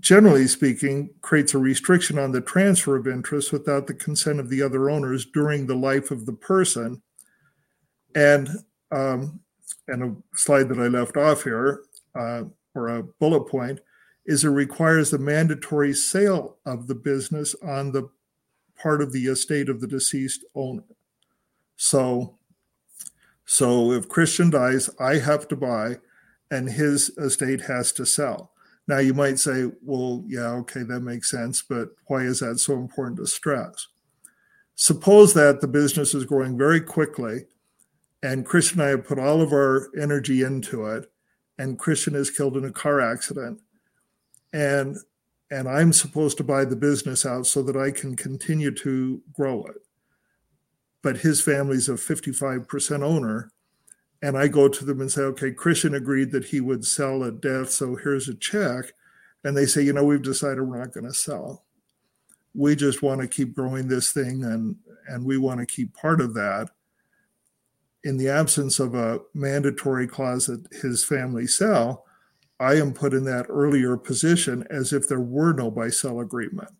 [0.00, 4.62] generally speaking, creates a restriction on the transfer of interest without the consent of the
[4.62, 7.02] other owners during the life of the person.
[8.14, 8.48] And
[8.90, 9.40] um,
[9.88, 11.82] and a slide that I left off here,
[12.14, 13.80] uh, or a bullet point,
[14.26, 18.08] is it requires the mandatory sale of the business on the
[18.76, 20.84] part of the estate of the deceased owner.
[21.76, 22.38] So,
[23.44, 25.98] so if Christian dies, I have to buy,
[26.50, 28.52] and his estate has to sell.
[28.86, 32.74] Now you might say, well, yeah, okay, that makes sense, but why is that so
[32.74, 33.88] important to stress?
[34.74, 37.46] Suppose that the business is growing very quickly
[38.24, 41.10] and Christian and I have put all of our energy into it.
[41.58, 43.60] And Christian is killed in a car accident.
[44.52, 44.96] And
[45.50, 49.64] and I'm supposed to buy the business out so that I can continue to grow
[49.66, 49.76] it.
[51.02, 53.52] But his family's a 55% owner.
[54.24, 57.42] And I go to them and say, okay, Christian agreed that he would sell at
[57.42, 57.68] death.
[57.68, 58.86] So here's a check.
[59.44, 61.62] And they say, you know, we've decided we're not going to sell.
[62.54, 66.22] We just want to keep growing this thing and and we want to keep part
[66.22, 66.70] of that
[68.02, 72.06] in the absence of a mandatory clause that his family sell,
[72.58, 76.70] I am put in that earlier position as if there were no buy sell agreement,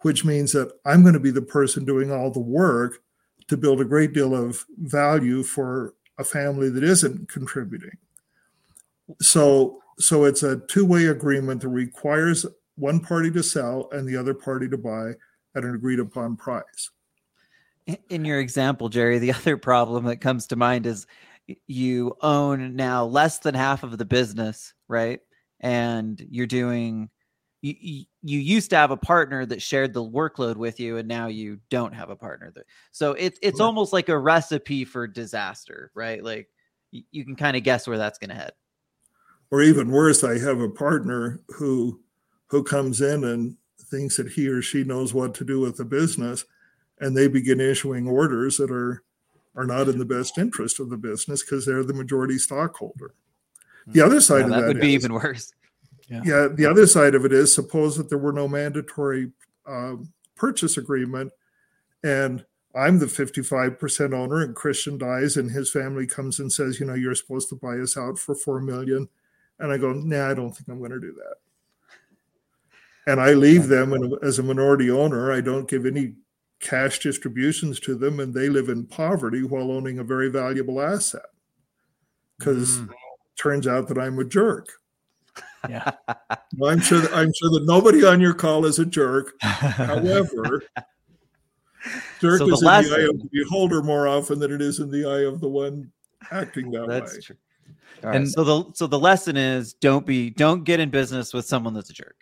[0.00, 3.02] which means that I'm going to be the person doing all the work
[3.48, 7.96] to build a great deal of value for a family that isn't contributing.
[9.20, 14.34] So, so it's a two-way agreement that requires one party to sell and the other
[14.34, 15.12] party to buy
[15.54, 16.90] at an agreed upon price
[18.08, 21.06] in your example, Jerry, the other problem that comes to mind is
[21.66, 25.20] you own now less than half of the business, right?
[25.60, 27.10] And you're doing
[28.22, 31.58] you used to have a partner that shared the workload with you and now you
[31.70, 33.66] don't have a partner that so it's it's right.
[33.66, 36.48] almost like a recipe for disaster right like
[36.90, 38.52] you, you can kind of guess where that's going to head
[39.50, 42.00] or even worse i have a partner who
[42.48, 45.84] who comes in and thinks that he or she knows what to do with the
[45.84, 46.44] business
[47.00, 49.02] and they begin issuing orders that are
[49.56, 53.14] are not in the best interest of the business because they're the majority stockholder
[53.86, 54.06] the hmm.
[54.06, 55.52] other side yeah, of that, that would be even worse
[56.10, 56.22] yeah.
[56.24, 56.48] yeah.
[56.52, 59.32] The other side of it is suppose that there were no mandatory
[59.66, 59.94] uh,
[60.34, 61.32] purchase agreement
[62.02, 62.44] and
[62.74, 66.94] I'm the 55% owner and Christian dies and his family comes and says, you know,
[66.94, 69.08] you're supposed to buy us out for 4 million.
[69.58, 71.36] And I go, nah, I don't think I'm going to do that.
[73.10, 75.32] And I leave them and as a minority owner.
[75.32, 76.14] I don't give any
[76.60, 81.22] cash distributions to them and they live in poverty while owning a very valuable asset.
[82.38, 82.90] Because mm.
[83.36, 84.79] turns out that I'm a jerk.
[85.68, 85.90] Yeah.
[86.56, 89.34] well, I'm sure that I'm sure that nobody on your call is a jerk.
[89.40, 90.62] However,
[92.20, 94.90] jerk so is in the eye of the beholder more often than it is in
[94.90, 95.90] the eye of the one
[96.30, 97.20] acting that that's way.
[97.20, 97.36] True.
[98.02, 101.74] and so the so the lesson is don't be don't get in business with someone
[101.74, 102.16] that's a jerk.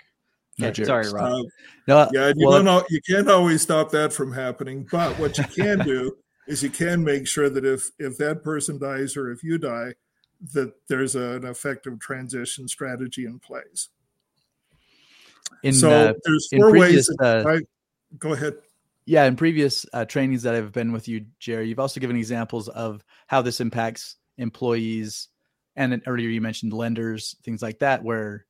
[0.58, 1.32] No okay, sorry, Rod.
[1.32, 1.42] Uh,
[1.86, 5.38] no, yeah, you well, don't know you can't always stop that from happening, but what
[5.38, 6.16] you can do
[6.48, 9.94] is you can make sure that if if that person dies or if you die,
[10.52, 13.88] that there's an effective transition strategy in place.
[15.62, 17.16] In, so uh, there's four previous, ways.
[17.20, 17.60] Uh, I,
[18.18, 18.54] go ahead.
[19.06, 22.68] Yeah, in previous uh, trainings that I've been with you, Jerry, you've also given examples
[22.68, 25.28] of how this impacts employees,
[25.74, 28.44] and earlier you mentioned lenders, things like that, where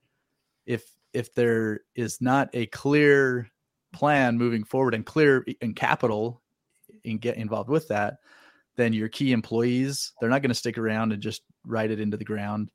[0.67, 3.49] if if there is not a clear
[3.93, 6.43] plan moving forward and clear and capital
[7.05, 8.19] and get involved with that,
[8.79, 12.17] then your key employees they're not going to stick around and just write it into
[12.17, 12.71] the ground.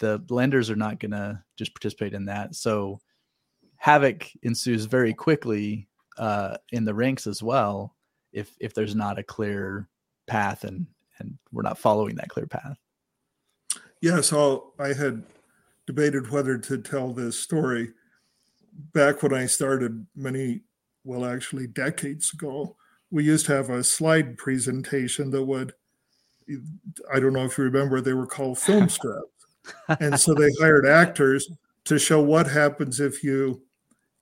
[0.00, 2.56] The lenders are not going to just participate in that.
[2.56, 2.98] So
[3.76, 5.88] havoc ensues very quickly
[6.18, 7.94] uh, in the ranks as well
[8.32, 9.88] if if there's not a clear
[10.26, 10.86] path and
[11.18, 12.76] and we're not following that clear path.
[14.00, 15.22] Yeah so i had
[15.86, 17.92] debated whether to tell this story
[18.92, 20.62] back when i started many
[21.04, 22.76] well actually decades ago
[23.10, 25.72] we used to have a slide presentation that would
[27.12, 29.28] i don't know if you remember they were called film strips.
[30.00, 31.50] And so they hired actors
[31.84, 33.62] to show what happens if you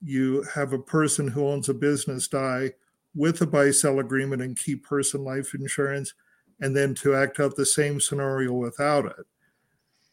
[0.04, 2.72] you have a person who owns a business die
[3.14, 6.14] with a buy sell agreement and key person life insurance
[6.60, 9.26] and then to act out the same scenario without it.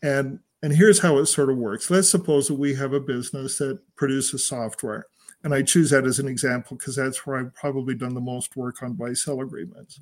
[0.03, 1.89] And and here's how it sort of works.
[1.89, 5.05] Let's suppose that we have a business that produces software
[5.43, 8.57] and I choose that as an example because that's where I've probably done the most
[8.57, 10.01] work on buy sell agreements.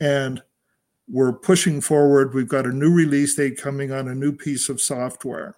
[0.00, 0.42] And
[1.08, 2.34] we're pushing forward.
[2.34, 5.56] We've got a new release date coming on a new piece of software.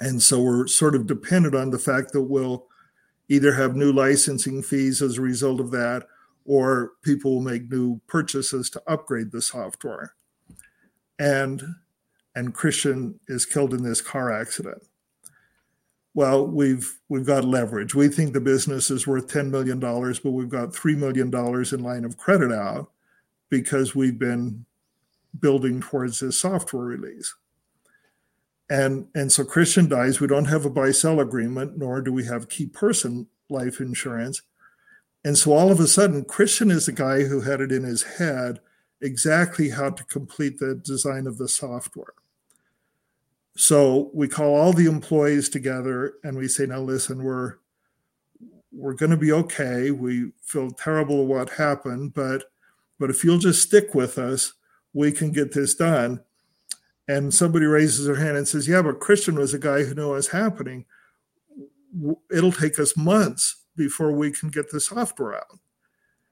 [0.00, 2.66] And so we're sort of dependent on the fact that we'll
[3.28, 6.06] either have new licensing fees as a result of that,
[6.44, 10.14] or people will make new purchases to upgrade the software.
[11.18, 11.62] And
[12.34, 14.87] and Christian is killed in this car accident
[16.18, 17.94] well, we've we've got leverage.
[17.94, 21.28] We think the business is worth $10 million, but we've got $3 million
[21.72, 22.90] in line of credit out
[23.50, 24.66] because we've been
[25.38, 27.32] building towards this software release.
[28.68, 30.18] And, and so Christian dies.
[30.18, 34.42] We don't have a buy sell agreement, nor do we have key person life insurance.
[35.24, 38.02] And so all of a sudden, Christian is the guy who had it in his
[38.02, 38.58] head
[39.00, 42.14] exactly how to complete the design of the software.
[43.58, 47.54] So we call all the employees together and we say, now listen, we're
[48.70, 49.90] we're going to be okay.
[49.90, 52.44] We feel terrible what happened, but
[53.00, 54.52] but if you'll just stick with us,
[54.92, 56.20] we can get this done.
[57.08, 60.06] And somebody raises their hand and says, "Yeah, but Christian was a guy who knew
[60.06, 60.84] what was happening.
[62.30, 65.58] It'll take us months before we can get the software out."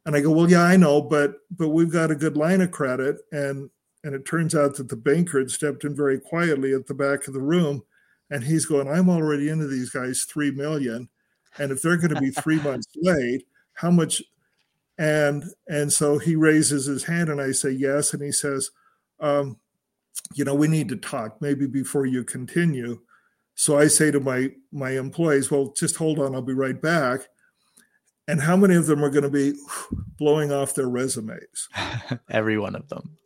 [0.05, 2.71] And I go, "Well, yeah, I know, but but we've got a good line of
[2.71, 3.69] credit, and
[4.07, 7.27] and it turns out that the banker had stepped in very quietly at the back
[7.27, 7.83] of the room.
[8.31, 11.09] And he's going, I'm already into these guys three million.
[11.59, 14.23] And if they're going to be three months late, how much?
[14.97, 18.15] And and so he raises his hand and I say yes.
[18.15, 18.71] And he says,
[19.19, 19.59] um,
[20.35, 23.01] you know, we need to talk maybe before you continue.
[23.57, 27.23] So I say to my my employees, well, just hold on, I'll be right back
[28.29, 29.55] and how many of them are going to be
[30.19, 31.69] blowing off their resumes?
[32.31, 33.17] Every one of them.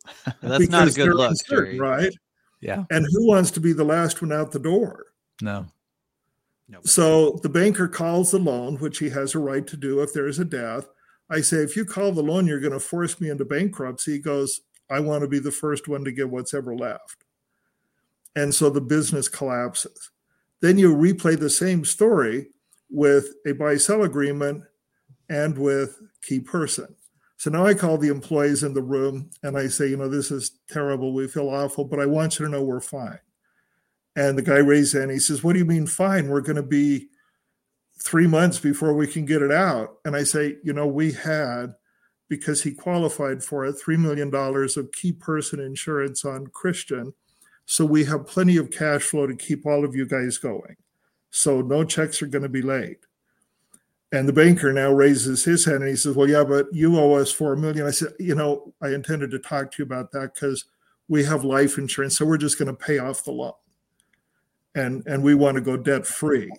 [0.43, 1.37] That's not a good look,
[1.79, 2.13] right?
[2.61, 2.85] Yeah.
[2.91, 5.07] And who wants to be the last one out the door?
[5.41, 5.67] No.
[6.85, 10.29] So the banker calls the loan, which he has a right to do if there
[10.29, 10.87] is a death.
[11.29, 14.13] I say, if you call the loan, you're going to force me into bankruptcy.
[14.13, 17.25] He goes, I want to be the first one to get what's ever left.
[18.37, 20.11] And so the business collapses.
[20.61, 22.49] Then you replay the same story
[22.91, 24.65] with a buy sell agreement
[25.31, 26.95] and with key person.
[27.39, 30.31] So now I call the employees in the room and I say, you know, this
[30.31, 31.14] is terrible.
[31.14, 33.20] We feel awful, but I want you to know we're fine.
[34.16, 35.11] And the guy raised hand.
[35.11, 36.28] He says, What do you mean fine?
[36.28, 37.09] We're going to be
[38.03, 39.99] three months before we can get it out.
[40.05, 41.74] And I say, You know, we had,
[42.28, 47.14] because he qualified for it, $3 million of key person insurance on Christian.
[47.66, 50.76] So we have plenty of cash flow to keep all of you guys going.
[51.31, 52.99] So no checks are going to be late.
[54.13, 57.15] And the banker now raises his hand and he says, Well, yeah, but you owe
[57.15, 57.87] us four million.
[57.87, 60.65] I said, you know, I intended to talk to you about that because
[61.09, 62.19] we have life insurance.
[62.19, 63.53] So we're just going to pay off the loan.
[64.75, 66.51] And and we want to go debt free.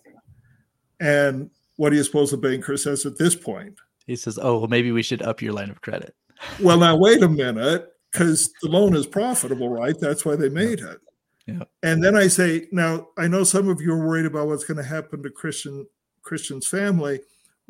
[0.99, 3.75] And what do you suppose the banker says at this point?
[4.07, 6.15] He says, Oh, well, maybe we should up your line of credit.
[6.61, 9.99] well, now wait a minute, because the loan is profitable, right?
[9.99, 10.99] That's why they made it.
[11.47, 11.63] Yeah.
[11.83, 14.77] And then I say, now I know some of you are worried about what's going
[14.77, 15.85] to happen to Christian
[16.21, 17.19] Christian's family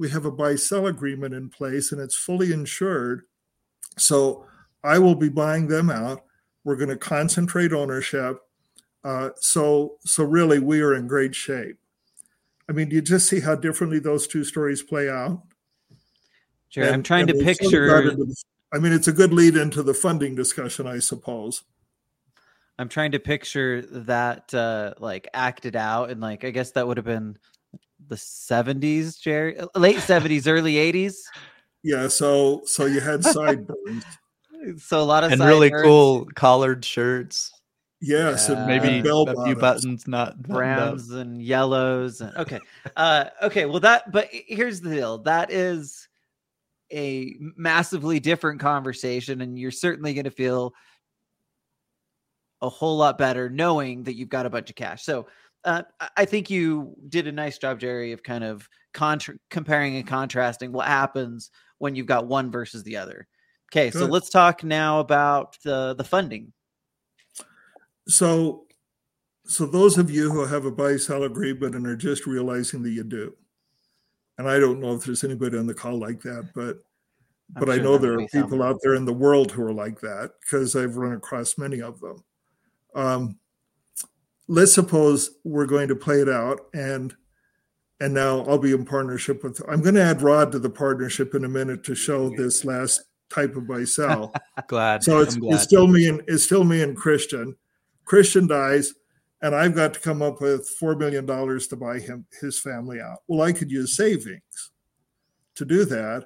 [0.02, 3.22] we have a buy sell agreement in place and it's fully insured.
[4.00, 4.46] So
[4.84, 6.24] I will be buying them out.
[6.64, 8.40] We're going to concentrate ownership.
[9.04, 11.78] Uh, so so really we are in great shape.
[12.68, 15.44] I mean, do you just see how differently those two stories play out?
[16.70, 16.86] Sure.
[16.86, 18.16] And, I'm trying to picture.
[18.74, 21.64] I mean, it's a good lead into the funding discussion, I suppose.
[22.80, 26.98] I'm trying to picture that uh, like acted out, and like I guess that would
[26.98, 27.38] have been
[28.12, 29.58] the 70s, Jerry?
[29.74, 31.16] Late 70s, early 80s?
[31.82, 34.04] Yeah, so so you had sideburns.
[34.78, 37.52] so a lot of and really cool collared shirts.
[38.02, 38.58] Yes, yeah.
[38.58, 42.20] and maybe a few buttons, not browns and yellows.
[42.20, 42.60] And, okay,
[42.98, 43.66] uh, okay.
[43.66, 44.12] Well, that.
[44.12, 45.20] But here's the deal.
[45.20, 46.08] That is
[46.92, 50.74] a massively different conversation, and you're certainly going to feel
[52.62, 55.04] a whole lot better knowing that you've got a bunch of cash.
[55.04, 55.28] So
[55.64, 55.84] uh,
[56.18, 60.72] I think you did a nice job, Jerry, of kind of contra- comparing and contrasting
[60.72, 63.28] what happens when you've got one versus the other.
[63.72, 64.00] Okay, Good.
[64.00, 66.52] so let's talk now about the the funding.
[68.08, 68.66] So,
[69.46, 72.90] so those of you who have a buy sell agreement and are just realizing that
[72.90, 73.36] you do,
[74.38, 76.80] and I don't know if there's anybody on the call like that, but
[77.54, 80.00] but sure I know there are people out there in the world who are like
[80.02, 82.24] that because I've run across many of them.
[82.96, 83.40] Um,
[84.52, 87.16] let's suppose we're going to play it out and
[88.02, 91.34] and now I'll be in partnership with I'm going to add Rod to the partnership
[91.36, 94.34] in a minute to show this last type of buy sell.
[94.68, 95.04] glad.
[95.04, 95.54] So it's, glad.
[95.54, 97.56] it's still me and it's still me and Christian.
[98.04, 98.94] Christian dies
[99.42, 103.00] and I've got to come up with four million dollars to buy him his family
[103.00, 103.20] out.
[103.30, 104.72] Well, I could use savings
[105.56, 106.26] to do that,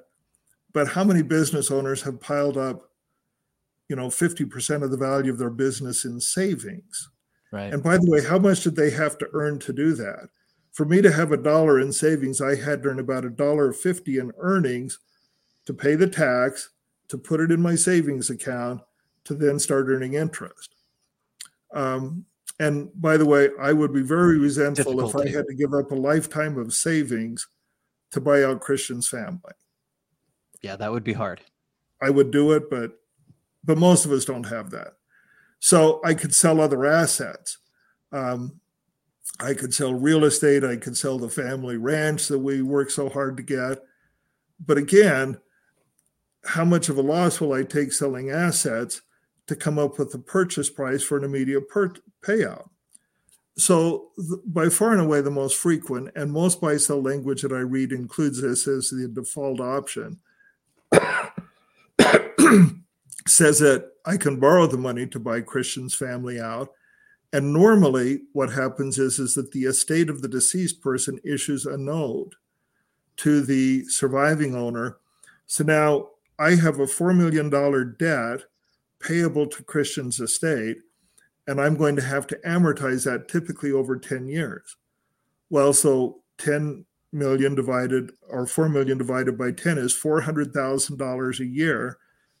[0.72, 2.90] but how many business owners have piled up,
[3.88, 7.10] you know, 50% of the value of their business in savings?
[7.52, 7.72] Right.
[7.72, 10.28] And by the way, how much did they have to earn to do that?
[10.72, 13.72] For me to have a dollar in savings, I had to earn about a dollar
[13.72, 14.98] fifty in earnings
[15.64, 16.70] to pay the tax,
[17.08, 18.80] to put it in my savings account,
[19.24, 20.74] to then start earning interest.
[21.72, 22.24] Um,
[22.58, 25.74] and by the way, I would be very resentful Difficult if I had to give
[25.74, 27.46] up a lifetime of savings
[28.12, 29.52] to buy out Christian's family.
[30.62, 31.42] Yeah, that would be hard.
[32.00, 32.92] I would do it, but
[33.64, 34.95] but most of us don't have that.
[35.66, 37.58] So I could sell other assets.
[38.12, 38.60] Um,
[39.40, 40.62] I could sell real estate.
[40.62, 43.82] I could sell the family ranch that we worked so hard to get.
[44.64, 45.38] But again,
[46.44, 49.02] how much of a loss will I take selling assets
[49.48, 52.68] to come up with the purchase price for an immediate per- payout?
[53.58, 57.50] So, th- by far and away, the most frequent and most buy sell language that
[57.50, 60.20] I read includes this as the default option.
[63.28, 66.70] Says that I can borrow the money to buy Christian's family out.
[67.32, 71.76] And normally, what happens is, is that the estate of the deceased person issues a
[71.76, 72.32] note
[73.18, 74.98] to the surviving owner.
[75.46, 76.08] So now
[76.38, 77.50] I have a $4 million
[77.98, 78.46] debt
[79.00, 80.78] payable to Christian's estate,
[81.46, 84.76] and I'm going to have to amortize that typically over 10 years.
[85.50, 91.98] Well, so 10 million divided or 4 million divided by 10 is $400,000 a year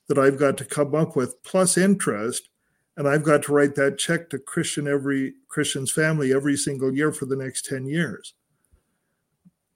[0.08, 2.48] that I've got to come up with plus interest
[2.96, 7.12] and I've got to write that check to Christian every Christian's family every single year
[7.12, 8.34] for the next 10 years.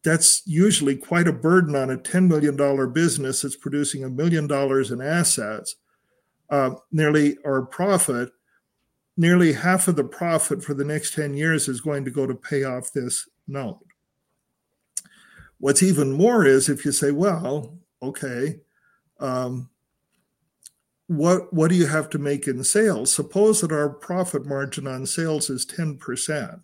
[0.03, 4.91] That's usually quite a burden on a $10 million business that's producing a million dollars
[4.91, 5.77] in assets.
[6.49, 8.31] Uh, nearly our profit,
[9.17, 12.35] nearly half of the profit for the next 10 years is going to go to
[12.35, 13.81] pay off this note.
[15.59, 18.61] What's even more is if you say, well, okay,
[19.21, 19.69] um,
[21.11, 23.13] what what do you have to make in sales?
[23.13, 26.61] Suppose that our profit margin on sales is 10%.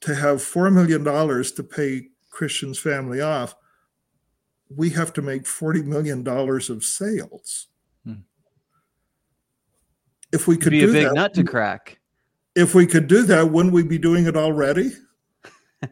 [0.00, 3.54] to have $4 million to pay Christian's family off,
[4.68, 7.68] we have to make $40 million of sales.
[8.04, 8.24] Hmm.
[10.30, 11.98] If we could be do a big that, nut to crack.
[12.54, 14.92] If we could do that, wouldn't we be doing it already?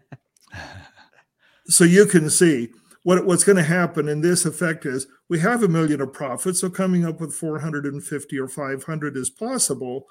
[1.66, 2.68] so you can see
[3.02, 6.56] what, what's going to happen in this effect is we have a million of profit,
[6.56, 10.06] so coming up with 450 or 500 is possible,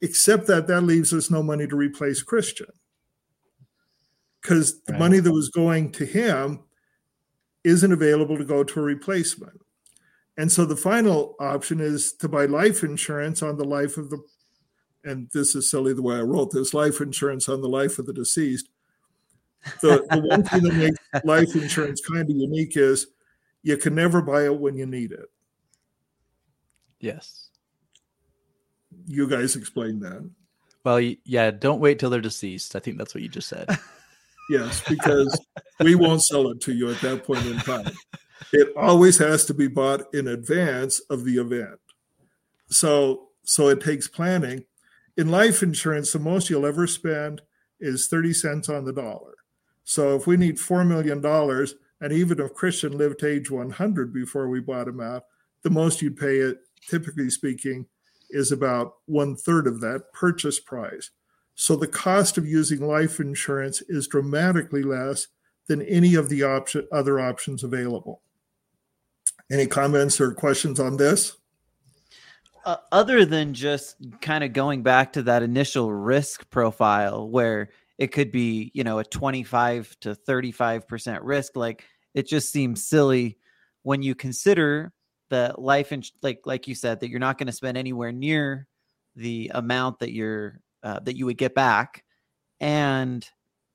[0.00, 2.68] except that that leaves us no money to replace Christian
[4.40, 4.98] because the right.
[4.98, 6.60] money that was going to him
[7.64, 9.60] isn't available to go to a replacement.
[10.36, 14.22] And so the final option is to buy life insurance on the life of the,
[15.04, 18.06] and this is silly the way I wrote this life insurance on the life of
[18.06, 18.68] the deceased.
[19.80, 23.08] The, the one thing that makes life insurance kind of unique is
[23.62, 25.26] you can never buy it when you need it.
[27.00, 27.50] Yes.
[29.06, 30.28] You guys explain that.
[30.84, 32.76] Well, yeah, don't wait till they're deceased.
[32.76, 33.68] I think that's what you just said.
[34.50, 35.38] yes, because
[35.80, 37.92] we won't sell it to you at that point in time.
[38.52, 41.78] It always has to be bought in advance of the event.
[42.68, 44.64] So so it takes planning.
[45.16, 47.40] In life insurance, the most you'll ever spend
[47.80, 49.34] is 30 cents on the dollar.
[49.88, 51.24] So if we need $4 million,
[52.02, 55.24] and even if Christian lived to age 100 before we bought him out,
[55.62, 57.86] the most you'd pay it, typically speaking,
[58.28, 61.08] is about one third of that purchase price.
[61.54, 65.28] So the cost of using life insurance is dramatically less
[65.68, 68.20] than any of the option, other options available.
[69.50, 71.38] Any comments or questions on this?
[72.66, 78.12] Uh, other than just kind of going back to that initial risk profile where it
[78.12, 81.84] could be, you know, a 25 to 35% risk, like
[82.14, 83.38] it just seems silly
[83.82, 84.92] when you consider
[85.30, 88.66] that life and like like you said that you're not going to spend anywhere near
[89.14, 92.04] the amount that you're uh, that you would get back,
[92.60, 93.28] and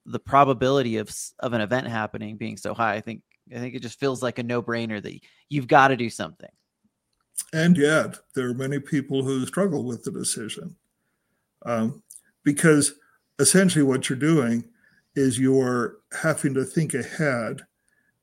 [0.05, 3.21] the probability of of an event happening being so high, I think
[3.53, 5.19] I think it just feels like a no brainer that
[5.49, 6.49] you've got to do something.
[7.51, 10.75] And yet, there are many people who struggle with the decision
[11.65, 12.01] um,
[12.43, 12.93] because
[13.39, 14.65] essentially what you're doing
[15.15, 17.61] is you're having to think ahead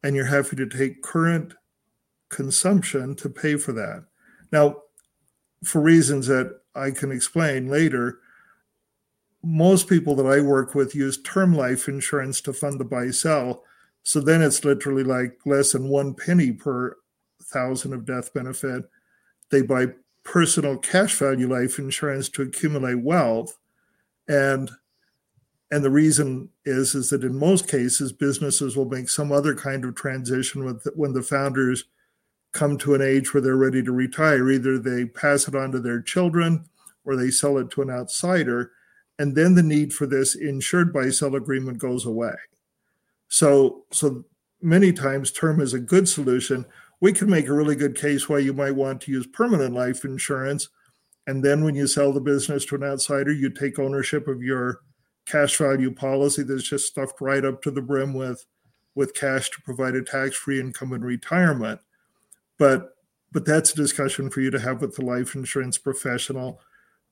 [0.03, 1.55] and you're having to take current
[2.31, 4.05] consumption to pay for that.
[4.53, 4.83] Now,
[5.65, 8.21] for reasons that I can explain later,
[9.43, 13.65] most people that I work with use term life insurance to fund the buy sell.
[14.03, 16.97] So then it's literally like less than one penny per
[17.43, 18.85] thousand of death benefit.
[19.51, 19.89] They buy
[20.25, 23.59] personal cash value life insurance to accumulate wealth.
[24.29, 24.71] And
[25.71, 29.85] and the reason is is that in most cases businesses will make some other kind
[29.85, 31.85] of transition with when the founders
[32.53, 35.79] come to an age where they're ready to retire either they pass it on to
[35.79, 36.65] their children
[37.05, 38.73] or they sell it to an outsider
[39.21, 42.33] and then the need for this insured buy sell agreement goes away.
[43.29, 44.25] So, so
[44.63, 46.65] many times term is a good solution.
[47.03, 50.07] We can make a really good case why you might want to use permanent life
[50.07, 50.71] insurance.
[51.27, 54.81] And then when you sell the business to an outsider, you take ownership of your
[55.31, 58.45] cash value policy that's just stuffed right up to the brim with
[58.95, 61.81] with cash to provide a tax-free income in retirement.
[62.59, 62.97] But
[63.33, 66.61] but that's a discussion for you to have with the life insurance professional,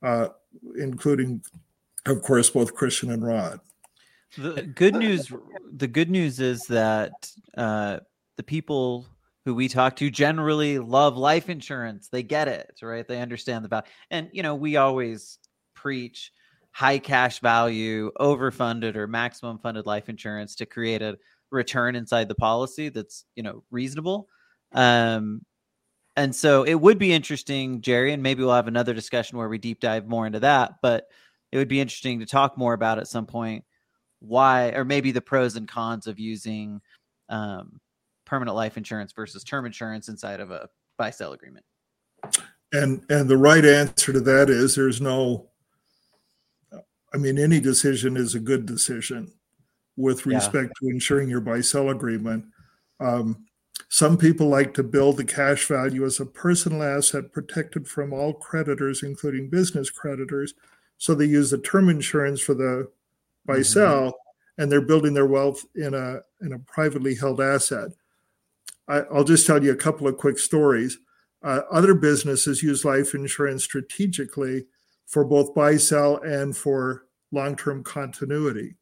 [0.03, 0.29] uh,
[0.77, 1.41] including
[2.05, 3.59] of course, both Christian and Rod.
[4.37, 5.31] The good news,
[5.71, 7.11] the good news is that
[7.57, 7.99] uh,
[8.35, 9.05] the people
[9.45, 12.09] who we talk to generally love life insurance.
[12.09, 13.07] They get it, right?
[13.07, 15.39] They understand the value, and you know, we always
[15.73, 16.31] preach
[16.71, 21.17] high cash value, overfunded or maximum funded life insurance to create a
[21.51, 24.27] return inside the policy that's you know reasonable.
[24.73, 25.41] Um,
[26.15, 29.57] and so it would be interesting, Jerry, and maybe we'll have another discussion where we
[29.57, 30.75] deep dive more into that.
[30.81, 31.07] But
[31.51, 33.63] it would be interesting to talk more about at some point
[34.19, 36.81] why or maybe the pros and cons of using
[37.29, 37.79] um,
[38.25, 41.65] permanent life insurance versus term insurance inside of a buy sell agreement
[42.73, 45.48] and and the right answer to that is there's no
[47.13, 49.31] i mean any decision is a good decision
[49.97, 50.89] with respect yeah.
[50.89, 52.45] to insuring your buy sell agreement
[52.99, 53.45] um,
[53.87, 58.33] some people like to build the cash value as a personal asset protected from all
[58.33, 60.53] creditors including business creditors
[60.99, 62.89] so they use the term insurance for the
[63.45, 63.63] buy mm-hmm.
[63.63, 64.19] sell,
[64.57, 67.89] and they're building their wealth in a in a privately held asset.
[68.87, 70.99] I, will just tell you a couple of quick stories.
[71.41, 74.65] Uh, other businesses use life insurance strategically
[75.09, 78.75] for both buy sell and for long term continuity.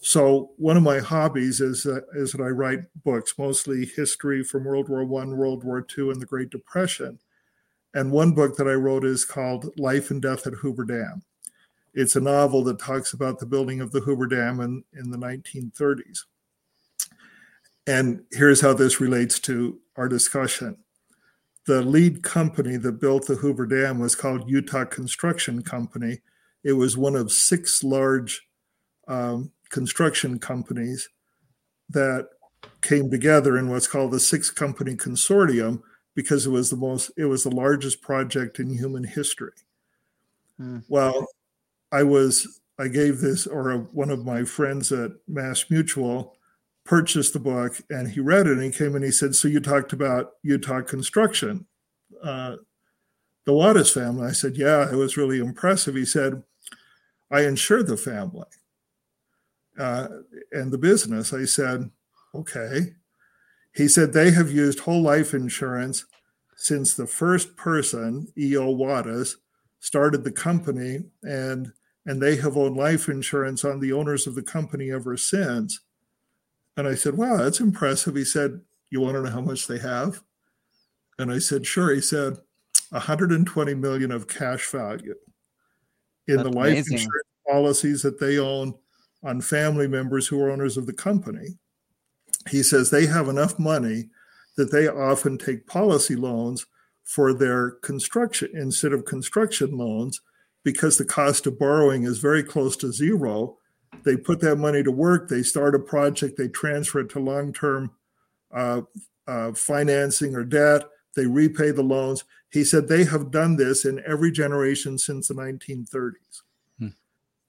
[0.00, 4.64] So one of my hobbies is uh, is that I write books, mostly history from
[4.64, 7.18] World War One, World War Two, and the Great Depression.
[7.94, 11.22] And one book that I wrote is called Life and Death at Hoover Dam
[11.94, 15.18] It's a novel that talks about the building of the Hoover Dam in, in the
[15.18, 16.20] 1930s.
[17.86, 20.78] And here's how this relates to our discussion.
[21.66, 26.20] The lead company that built the Hoover Dam was called Utah Construction Company.
[26.64, 28.42] It was one of six large
[29.06, 31.08] um, construction companies
[31.90, 32.28] that
[32.82, 35.82] came together in what's called the six company consortium
[36.14, 39.52] because it was the most it was the largest project in human history
[40.58, 40.78] hmm.
[40.88, 41.26] well
[41.90, 46.36] i was i gave this or a, one of my friends at mass mutual
[46.92, 49.60] purchased the book and he read it and he came and he said so you
[49.60, 51.66] talked about utah construction
[52.22, 52.56] uh,
[53.46, 56.42] the Wattis family i said yeah it was really impressive he said
[57.30, 58.46] i insured the family
[59.78, 60.08] uh,
[60.52, 61.90] and the business i said
[62.34, 62.94] Okay.
[63.74, 66.04] He said they have used whole life insurance
[66.56, 68.74] since the first person, E.O.
[68.74, 69.36] Wattis,
[69.80, 71.72] started the company and
[72.04, 75.80] and they have owned life insurance on the owners of the company ever since.
[76.76, 78.16] And I said, Wow, that's impressive.
[78.16, 78.60] He said,
[78.90, 80.22] You want to know how much they have?
[81.18, 81.92] And I said, Sure.
[81.92, 82.38] He said,
[82.90, 85.14] 120 million of cash value
[86.28, 86.98] in that's the life amazing.
[86.98, 88.74] insurance policies that they own
[89.24, 91.56] on family members who are owners of the company
[92.48, 94.08] he says they have enough money
[94.56, 96.66] that they often take policy loans
[97.04, 100.20] for their construction instead of construction loans
[100.64, 103.56] because the cost of borrowing is very close to zero.
[104.04, 107.52] They put that money to work, they start a project, they transfer it to long
[107.52, 107.92] term
[108.52, 108.82] uh,
[109.26, 110.84] uh, financing or debt,
[111.14, 112.24] they repay the loans.
[112.50, 116.42] He said they have done this in every generation since the 1930s.
[116.78, 116.88] Hmm.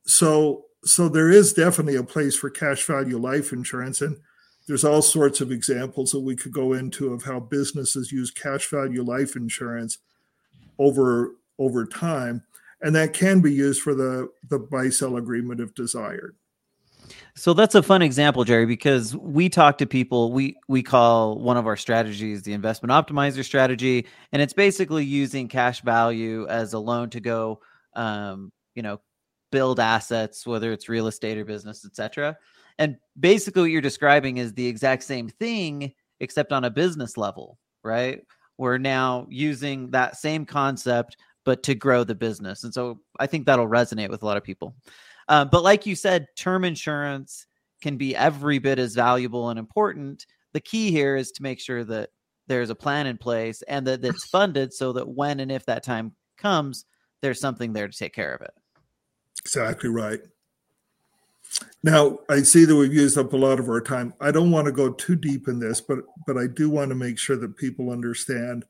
[0.05, 4.01] So, so there is definitely a place for cash value life insurance.
[4.01, 4.17] And
[4.67, 8.67] there's all sorts of examples that we could go into of how businesses use cash
[8.67, 9.97] value life insurance
[10.79, 12.43] over over time
[12.81, 16.35] and that can be used for the the buy sell agreement if desired
[17.35, 21.57] so that's a fun example jerry because we talk to people we we call one
[21.57, 26.79] of our strategies the investment optimizer strategy and it's basically using cash value as a
[26.79, 27.59] loan to go
[27.95, 28.99] um, you know
[29.51, 32.37] build assets whether it's real estate or business etc
[32.79, 37.59] and basically, what you're describing is the exact same thing, except on a business level,
[37.83, 38.21] right?
[38.57, 42.63] We're now using that same concept, but to grow the business.
[42.63, 44.75] And so I think that'll resonate with a lot of people.
[45.30, 47.45] Um, but like you said, term insurance
[47.82, 50.26] can be every bit as valuable and important.
[50.53, 52.09] The key here is to make sure that
[52.47, 55.84] there's a plan in place and that it's funded so that when and if that
[55.84, 56.86] time comes,
[57.21, 58.53] there's something there to take care of it.
[59.41, 60.21] Exactly right.
[61.84, 64.13] Now, I see that we've used up a lot of our time.
[64.19, 66.95] I don't want to go too deep in this, but but I do want to
[66.95, 68.65] make sure that people understand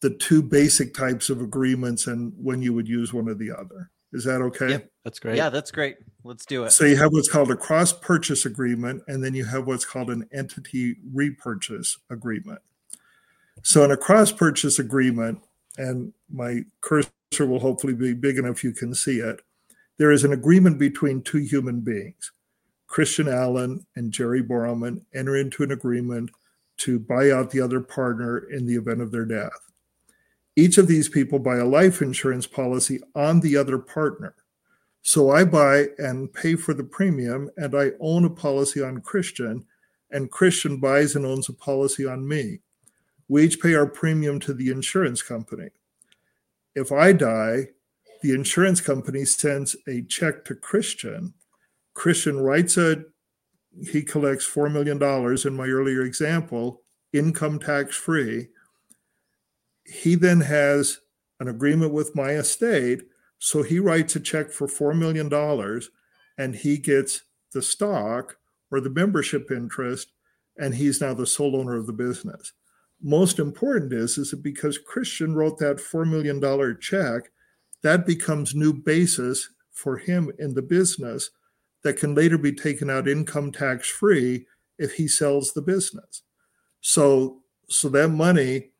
[0.00, 3.91] the two basic types of agreements and when you would use one or the other.
[4.12, 4.70] Is that okay?
[4.70, 5.36] Yep, that's great.
[5.36, 5.96] Yeah, that's great.
[6.22, 6.70] Let's do it.
[6.70, 10.10] So you have what's called a cross purchase agreement, and then you have what's called
[10.10, 12.60] an entity repurchase agreement.
[13.62, 15.40] So in a cross purchase agreement,
[15.78, 17.10] and my cursor
[17.40, 19.40] will hopefully be big enough you can see it
[19.98, 22.32] there is an agreement between two human beings.
[22.86, 26.30] Christian Allen and Jerry Borrowman enter into an agreement
[26.78, 29.70] to buy out the other partner in the event of their death.
[30.54, 34.34] Each of these people buy a life insurance policy on the other partner.
[35.02, 39.64] So I buy and pay for the premium, and I own a policy on Christian,
[40.10, 42.60] and Christian buys and owns a policy on me.
[43.28, 45.70] We each pay our premium to the insurance company.
[46.74, 47.68] If I die,
[48.22, 51.34] the insurance company sends a check to Christian.
[51.94, 53.04] Christian writes a,
[53.90, 55.02] he collects $4 million
[55.46, 56.82] in my earlier example,
[57.12, 58.48] income tax free.
[59.92, 60.98] He then has
[61.40, 63.02] an agreement with my estate.
[63.38, 65.30] So he writes a check for $4 million
[66.38, 67.22] and he gets
[67.52, 68.36] the stock
[68.70, 70.12] or the membership interest,
[70.56, 72.54] and he's now the sole owner of the business.
[73.02, 76.40] Most important is, is that because Christian wrote that $4 million
[76.80, 77.30] check,
[77.82, 81.30] that becomes new basis for him in the business
[81.84, 84.46] that can later be taken out income tax free
[84.78, 86.22] if he sells the business.
[86.80, 88.71] So, so that money,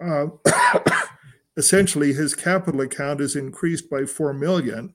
[0.00, 0.26] uh,
[1.56, 4.94] essentially, his capital account is increased by four million,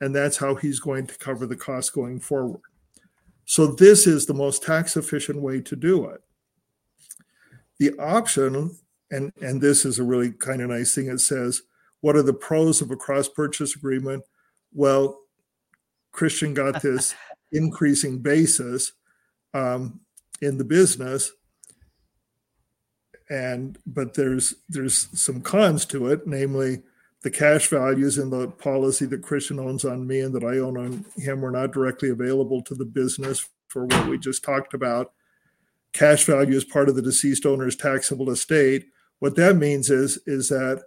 [0.00, 2.62] and that's how he's going to cover the cost going forward.
[3.44, 6.22] So, this is the most tax efficient way to do it.
[7.78, 8.76] The option,
[9.10, 11.08] and and this is a really kind of nice thing.
[11.08, 11.62] It says
[12.04, 14.24] what are the pros of a cross purchase agreement?
[14.74, 15.20] Well,
[16.12, 17.14] Christian got this
[17.52, 18.92] increasing basis
[19.54, 20.00] um,
[20.42, 21.32] in the business,
[23.30, 26.82] and but there's there's some cons to it, namely
[27.22, 30.76] the cash values in the policy that Christian owns on me and that I own
[30.76, 35.12] on him were not directly available to the business for what we just talked about.
[35.94, 38.86] Cash value is part of the deceased owner's taxable estate.
[39.20, 40.82] What that means is, is that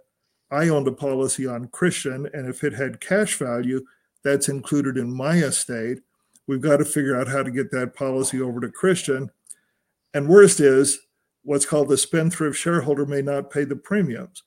[0.50, 3.84] I owned a policy on Christian, and if it had cash value,
[4.22, 6.00] that's included in my estate.
[6.46, 9.30] We've got to figure out how to get that policy over to Christian.
[10.14, 11.00] And worst is,
[11.42, 14.42] what's called the spendthrift shareholder may not pay the premiums.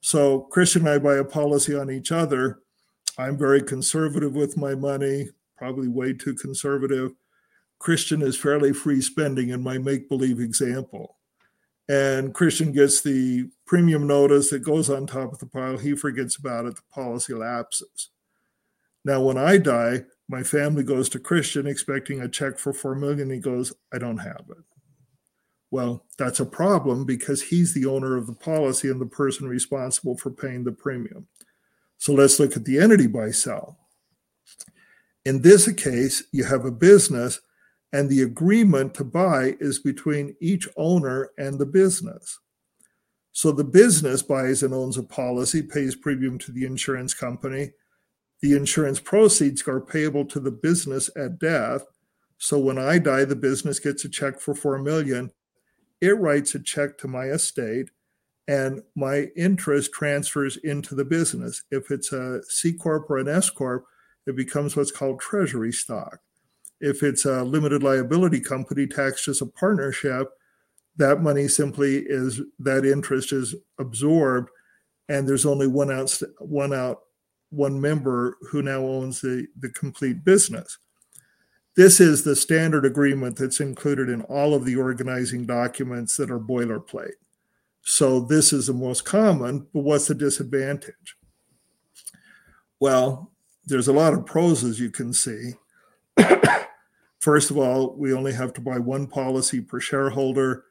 [0.00, 2.60] So Christian and I buy a policy on each other.
[3.18, 7.12] I'm very conservative with my money, probably way too conservative.
[7.78, 11.16] Christian is fairly free spending in my make believe example.
[11.88, 15.76] And Christian gets the premium notice that goes on top of the pile.
[15.76, 16.76] He forgets about it.
[16.76, 18.10] The policy lapses.
[19.04, 23.30] Now, when I die, my family goes to Christian expecting a check for four million.
[23.30, 24.64] He goes, I don't have it.
[25.70, 30.16] Well, that's a problem because he's the owner of the policy and the person responsible
[30.16, 31.28] for paying the premium.
[31.98, 33.78] So let's look at the entity buy sell.
[35.24, 37.40] In this case, you have a business,
[37.92, 42.38] and the agreement to buy is between each owner and the business.
[43.32, 47.70] So the business buys and owns a policy, pays premium to the insurance company.
[48.40, 51.84] The insurance proceeds are payable to the business at death.
[52.38, 55.30] So when I die, the business gets a check for 4 million
[56.00, 57.90] it writes a check to my estate
[58.48, 61.62] and my interest transfers into the business.
[61.70, 63.84] If it's a C Corp or an S Corp,
[64.26, 66.20] it becomes what's called treasury stock.
[66.80, 70.30] If it's a limited liability company taxed as a partnership,
[70.96, 74.50] that money simply is that interest is absorbed
[75.08, 77.00] and there's only one out one out
[77.50, 80.78] one member who now owns the, the complete business.
[81.80, 86.38] This is the standard agreement that's included in all of the organizing documents that are
[86.38, 87.14] boilerplate.
[87.80, 91.16] So this is the most common, but what's the disadvantage?
[92.80, 93.32] Well,
[93.64, 95.52] there's a lot of pros as you can see.
[97.18, 100.64] First of all, we only have to buy one policy per shareholder.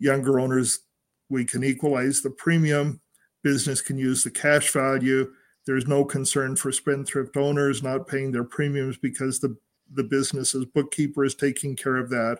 [0.00, 0.80] Younger owners,
[1.28, 3.00] we can equalize the premium.
[3.44, 5.32] Business can use the cash value.
[5.64, 9.56] There's no concern for spendthrift owners not paying their premiums because the
[9.92, 12.38] the business's bookkeeper is taking care of that.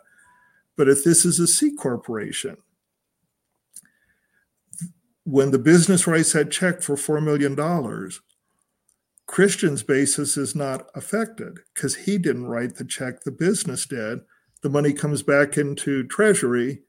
[0.77, 2.57] But if this is a C corporation,
[5.25, 7.57] when the business writes that check for $4 million,
[9.27, 14.21] Christian's basis is not affected because he didn't write the check, the business did.
[14.63, 16.83] The money comes back into Treasury,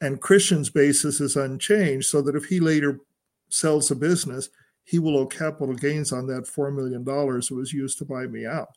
[0.00, 3.00] and Christian's basis is unchanged, so that if he later
[3.48, 4.48] sells the business,
[4.84, 8.46] he will owe capital gains on that $4 million that was used to buy me
[8.46, 8.70] out.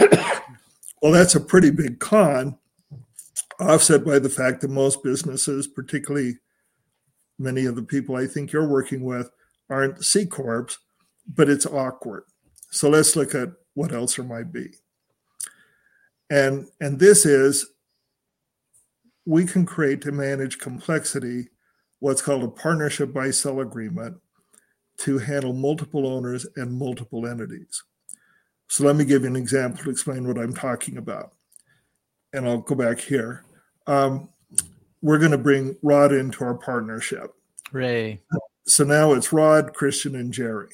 [1.02, 2.58] well, that's a pretty big con,
[3.60, 6.38] offset by the fact that most businesses, particularly
[7.38, 9.30] many of the people I think you're working with,
[9.70, 10.78] aren't C Corps,
[11.34, 12.24] but it's awkward.
[12.70, 14.70] So let's look at what else there might be.
[16.30, 17.66] And, and this is
[19.24, 21.48] we can create to manage complexity
[22.00, 24.16] what's called a partnership buy sell agreement
[24.98, 27.82] to handle multiple owners and multiple entities.
[28.68, 31.32] So let me give you an example to explain what I'm talking about.
[32.32, 33.44] And I'll go back here.
[33.86, 34.28] Um,
[35.00, 37.34] we're going to bring Rod into our partnership.
[37.72, 38.20] Ray.
[38.66, 40.68] So now it's Rod, Christian, and Jerry.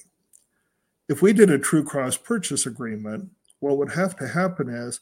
[1.08, 3.30] If we did a true cross purchase agreement,
[3.60, 5.00] what would have to happen is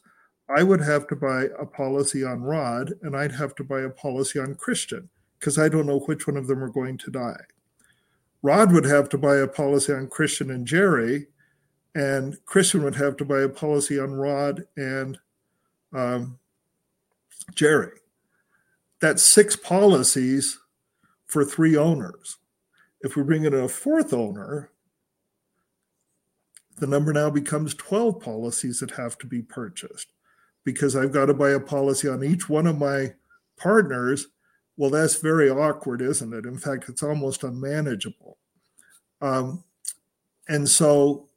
[0.49, 3.89] I would have to buy a policy on Rod and I'd have to buy a
[3.89, 7.41] policy on Christian because I don't know which one of them are going to die.
[8.41, 11.27] Rod would have to buy a policy on Christian and Jerry
[11.95, 15.19] and Christian would have to buy a policy on Rod and
[15.93, 16.39] um,
[17.53, 17.99] Jerry.
[18.99, 20.59] That's six policies
[21.25, 22.37] for three owners.
[23.01, 24.71] If we bring in a fourth owner,
[26.77, 30.07] the number now becomes 12 policies that have to be purchased
[30.63, 33.13] because I've got to buy a policy on each one of my
[33.57, 34.27] partners.
[34.77, 36.45] Well, that's very awkward, isn't it?
[36.45, 38.37] In fact, it's almost unmanageable.
[39.21, 39.63] Um,
[40.47, 41.29] and so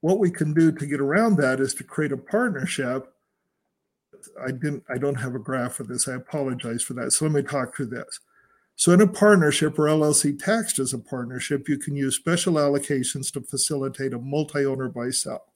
[0.00, 3.12] what we can do to get around that is to create a partnership.
[4.44, 6.08] I didn't I don't have a graph for this.
[6.08, 7.12] I apologize for that.
[7.12, 8.20] So let me talk through this.
[8.76, 13.32] So in a partnership or LLC taxed as a partnership, you can use special allocations
[13.32, 15.52] to facilitate a multi-owner buy sell.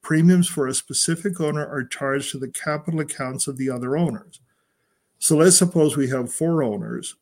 [0.00, 4.40] Premiums for a specific owner are charged to the capital accounts of the other owners.
[5.18, 7.16] So let's suppose we have four owners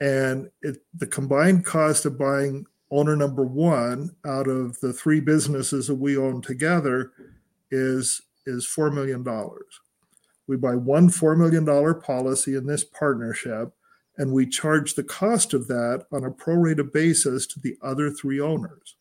[0.00, 5.88] and it, the combined cost of buying owner number one out of the three businesses
[5.88, 7.10] that we own together
[7.70, 9.80] is is four million dollars.
[10.46, 13.72] We buy one four million dollar policy in this partnership,
[14.16, 18.40] and we charge the cost of that on a prorated basis to the other three
[18.40, 18.94] owners.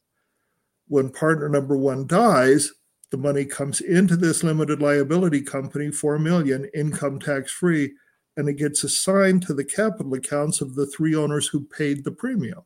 [0.88, 2.72] When partner number one dies,
[3.12, 7.94] the money comes into this limited liability company, 4 million income tax free,
[8.38, 12.12] and it gets assigned to the capital accounts of the three owners who paid the
[12.12, 12.64] premium.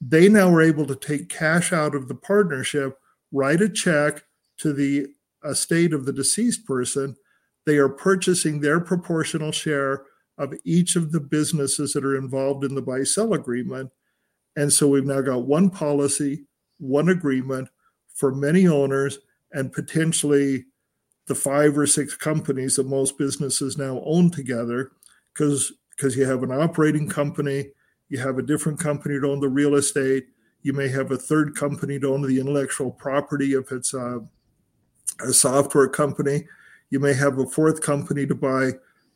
[0.00, 2.98] They now are able to take cash out of the partnership,
[3.32, 4.22] write a check
[4.58, 5.08] to the
[5.44, 7.16] estate of the deceased person.
[7.66, 10.04] They are purchasing their proportional share
[10.38, 13.90] of each of the businesses that are involved in the buy sell agreement.
[14.56, 16.46] And so we've now got one policy,
[16.78, 17.68] one agreement
[18.14, 19.18] for many owners,
[19.52, 20.64] and potentially
[21.26, 24.92] the five or six companies that most businesses now own together
[25.32, 27.70] because because you have an operating company
[28.08, 30.26] you have a different company to own the real estate
[30.62, 34.20] you may have a third company to own the intellectual property if it's a,
[35.20, 36.44] a software company
[36.90, 38.72] you may have a fourth company to buy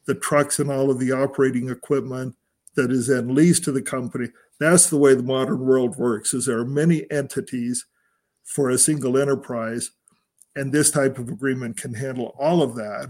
[0.07, 2.35] the trucks and all of the operating equipment
[2.75, 4.29] that is then leased to the company.
[4.59, 6.35] That's the way the modern world works.
[6.35, 7.87] Is there are many entities
[8.45, 9.91] for a single enterprise,
[10.57, 13.09] and this type of agreement can handle all of that.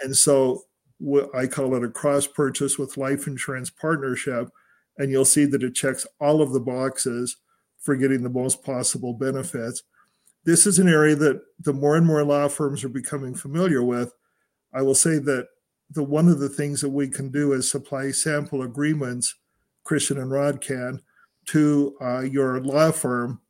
[0.00, 0.62] And so
[1.34, 4.48] I call it a cross purchase with life insurance partnership,
[5.00, 7.38] and you'll see that it checks all of the boxes
[7.78, 9.82] for getting the most possible benefits.
[10.44, 14.12] This is an area that the more and more law firms are becoming familiar with.
[14.74, 15.48] I will say that
[15.88, 19.34] the one of the things that we can do is supply sample agreements,
[19.84, 21.00] Christian and Rod can,
[21.46, 23.40] to uh, your law firm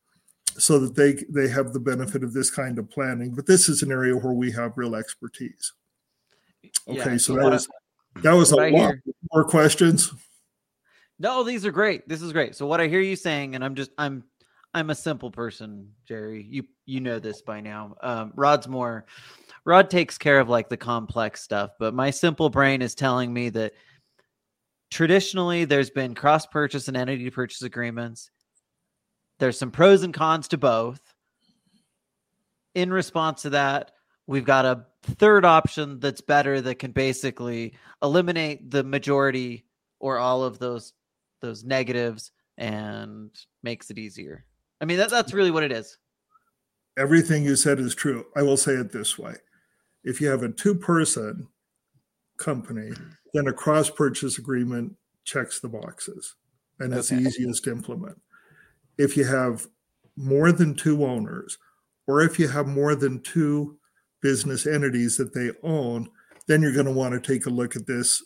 [0.56, 3.34] so that they they have the benefit of this kind of planning.
[3.34, 5.72] But this is an area where we have real expertise.
[6.86, 7.68] Okay, yeah, so that was
[8.22, 8.94] that was a lot
[9.32, 10.12] more questions.
[11.20, 12.08] No, these are great.
[12.08, 12.56] This is great.
[12.56, 14.24] So what I hear you saying, and I'm just I'm
[14.72, 16.46] I'm a simple person, Jerry.
[16.48, 17.94] You you know this by now.
[18.02, 19.04] Um, Rod's more
[19.66, 23.50] Rod takes care of like the complex stuff, but my simple brain is telling me
[23.50, 23.74] that
[24.90, 28.30] traditionally there's been cross purchase and entity purchase agreements.
[29.38, 31.00] There's some pros and cons to both.
[32.74, 33.92] In response to that,
[34.26, 39.66] we've got a third option that's better that can basically eliminate the majority
[39.98, 40.94] or all of those
[41.40, 43.30] those negatives and
[43.62, 44.44] makes it easier.
[44.80, 45.98] I mean that, that's really what it is.
[46.98, 48.26] Everything you said is true.
[48.36, 49.34] I will say it this way
[50.04, 51.48] if you have a two person
[52.38, 52.90] company,
[53.34, 56.34] then a cross purchase agreement checks the boxes
[56.80, 57.22] and it's okay.
[57.22, 58.20] easiest to implement.
[58.98, 59.66] If you have
[60.16, 61.58] more than two owners,
[62.06, 63.78] or if you have more than two
[64.20, 66.08] business entities that they own,
[66.48, 68.24] then you're going to want to take a look at this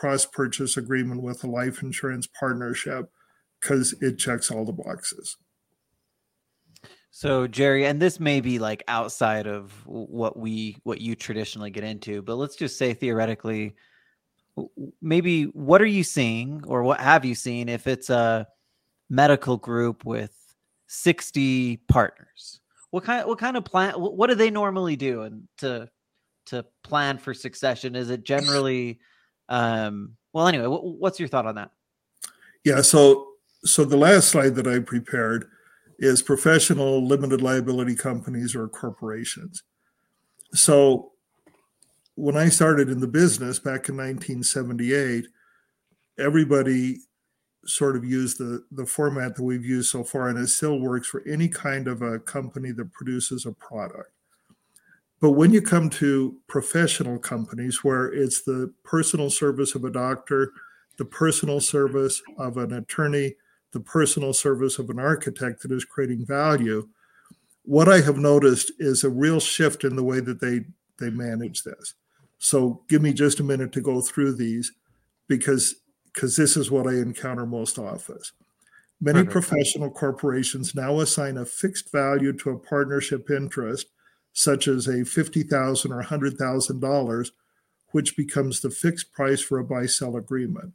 [0.00, 3.10] cross purchase agreement with a life insurance partnership
[3.60, 5.36] because it checks all the boxes.
[7.10, 11.84] So Jerry, and this may be like outside of what we what you traditionally get
[11.84, 13.74] into, but let's just say theoretically,
[15.02, 18.46] maybe what are you seeing or what have you seen if it's a
[19.10, 20.32] medical group with
[20.86, 22.60] 60 partners?
[22.90, 25.90] What kind what kind of plan what do they normally do and to
[26.46, 27.94] to plan for succession?
[27.94, 28.98] Is it generally
[29.50, 31.70] um well anyway, what's your thought on that?
[32.64, 33.26] Yeah, so
[33.64, 35.50] so the last slide that I prepared
[35.98, 39.62] is professional limited liability companies or corporations.
[40.54, 41.12] So
[42.14, 45.26] when I started in the business back in 1978,
[46.18, 47.00] everybody
[47.66, 51.08] sort of used the, the format that we've used so far, and it still works
[51.08, 54.10] for any kind of a company that produces a product.
[55.20, 60.52] But when you come to professional companies where it's the personal service of a doctor,
[60.96, 63.34] the personal service of an attorney,
[63.72, 66.88] the personal service of an architect that is creating value.
[67.64, 70.64] What I have noticed is a real shift in the way that they
[70.98, 71.94] they manage this.
[72.38, 74.72] So give me just a minute to go through these
[75.28, 75.76] because
[76.12, 78.18] because this is what I encounter most often.
[79.00, 83.86] Many professional corporations now assign a fixed value to a partnership interest,
[84.32, 87.30] such as a 50,000 or $100,000,
[87.92, 90.72] which becomes the fixed price for a buy sell agreement.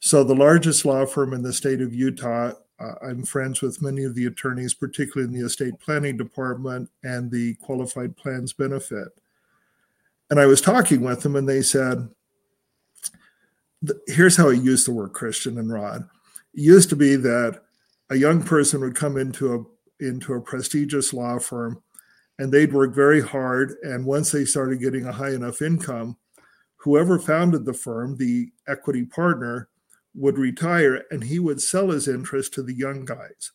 [0.00, 4.04] So, the largest law firm in the state of Utah, uh, I'm friends with many
[4.04, 9.08] of the attorneys, particularly in the estate planning department and the qualified plans benefit.
[10.30, 12.08] And I was talking with them, and they said,
[14.06, 16.08] Here's how I used to work, Christian and Rod.
[16.54, 17.62] It used to be that
[18.10, 21.82] a young person would come into a into a prestigious law firm
[22.38, 26.16] and they'd work very hard and once they started getting a high enough income
[26.76, 29.68] whoever founded the firm the equity partner
[30.18, 33.52] would retire and he would sell his interest to the young guys.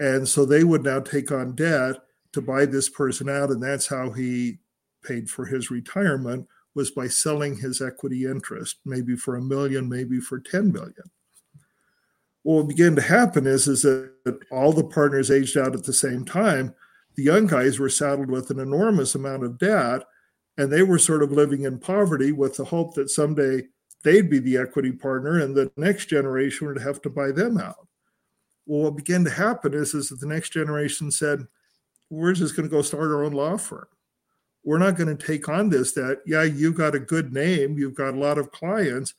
[0.00, 1.96] And so they would now take on debt
[2.32, 3.50] to buy this person out.
[3.50, 4.58] And that's how he
[5.04, 10.18] paid for his retirement was by selling his equity interest, maybe for a million, maybe
[10.18, 11.10] for 10 million.
[12.42, 16.24] What began to happen is, is that all the partners aged out at the same
[16.24, 16.74] time.
[17.14, 20.02] The young guys were saddled with an enormous amount of debt,
[20.58, 23.62] and they were sort of living in poverty with the hope that someday
[24.02, 27.88] they'd be the equity partner and the next generation would have to buy them out.
[28.66, 31.46] Well, what began to happen is, is that the next generation said,
[32.10, 33.86] we're just going to go start our own law firm.
[34.64, 37.94] We're not going to take on this that, yeah, you've got a good name, you've
[37.94, 39.14] got a lot of clients,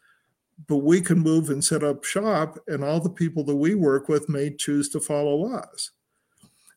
[0.68, 4.08] but we can move and set up shop, and all the people that we work
[4.08, 5.92] with may choose to follow us.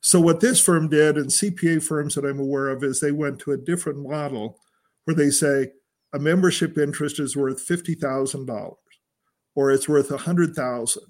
[0.00, 3.38] So, what this firm did, and CPA firms that I'm aware of, is they went
[3.40, 4.58] to a different model
[5.04, 5.72] where they say
[6.12, 8.74] a membership interest is worth $50,000
[9.54, 11.02] or it's worth 100,000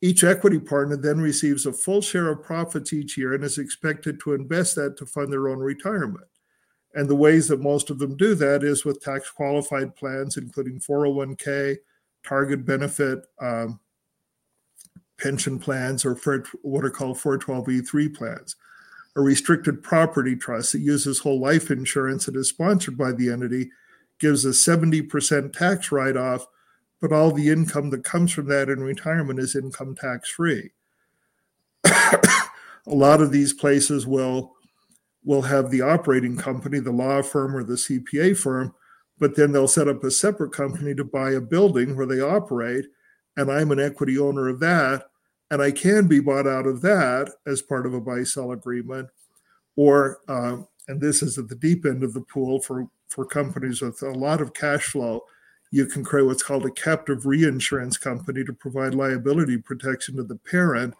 [0.00, 4.20] each equity partner then receives a full share of profits each year and is expected
[4.20, 6.26] to invest that to fund their own retirement.
[6.94, 10.80] And the ways that most of them do that is with tax qualified plans, including
[10.80, 11.76] 401k,
[12.24, 13.80] target benefit um,
[15.18, 16.14] pension plans, or
[16.62, 18.56] what are called 412e3 plans.
[19.16, 23.70] A restricted property trust that uses whole life insurance that is sponsored by the entity
[24.20, 26.46] gives a 70% tax write off
[27.00, 30.70] but all the income that comes from that in retirement is income tax free.
[31.84, 32.20] a
[32.86, 34.54] lot of these places will
[35.24, 38.72] will have the operating company, the law firm or the CPA firm,
[39.18, 42.86] but then they'll set up a separate company to buy a building where they operate,
[43.36, 45.07] and I'm an equity owner of that,
[45.50, 49.08] and I can be bought out of that as part of a buy sell agreement,
[49.76, 53.80] or uh, and this is at the deep end of the pool for for companies
[53.80, 55.22] with a lot of cash flow
[55.70, 60.36] you can create what's called a captive reinsurance company to provide liability protection to the
[60.36, 60.94] parent.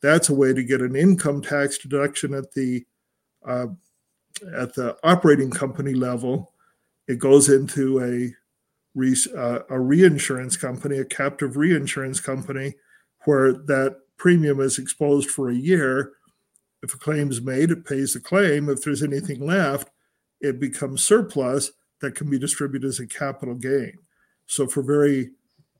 [0.00, 2.84] That's a way to get an income tax deduction at the
[3.46, 3.66] uh,
[4.56, 6.52] at the operating company level.
[7.08, 8.34] It goes into a
[8.94, 12.74] re, uh, a reinsurance company, a captive reinsurance company,
[13.24, 16.12] where that premium is exposed for a year.
[16.82, 18.68] If a claim is made, it pays the claim.
[18.68, 19.90] If there's anything left,
[20.40, 21.70] it becomes surplus
[22.00, 23.98] that can be distributed as a capital gain.
[24.46, 25.30] So for very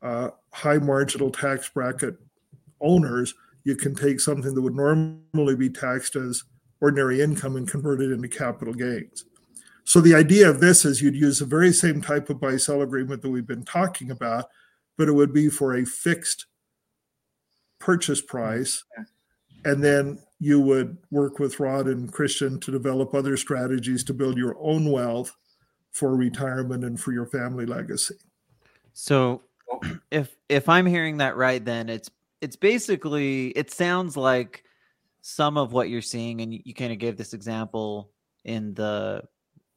[0.03, 2.17] uh, high marginal tax bracket
[2.81, 3.35] owners,
[3.65, 6.45] you can take something that would normally be taxed as
[6.81, 9.25] ordinary income and convert it into capital gains.
[9.85, 12.83] So the idea of this is you'd use the very same type of buy sell
[12.83, 14.47] agreement that we've been talking about,
[14.97, 16.47] but it would be for a fixed
[17.83, 18.85] purchase price.
[19.65, 24.37] And then you would work with Rod and Christian to develop other strategies to build
[24.37, 25.37] your own wealth
[25.91, 28.17] for retirement and for your family legacy.
[28.93, 29.81] So oh.
[30.11, 32.11] if if I'm hearing that right, then it's
[32.41, 34.65] it's basically it sounds like
[35.21, 38.11] some of what you're seeing, and you, you kind of gave this example
[38.45, 39.23] in the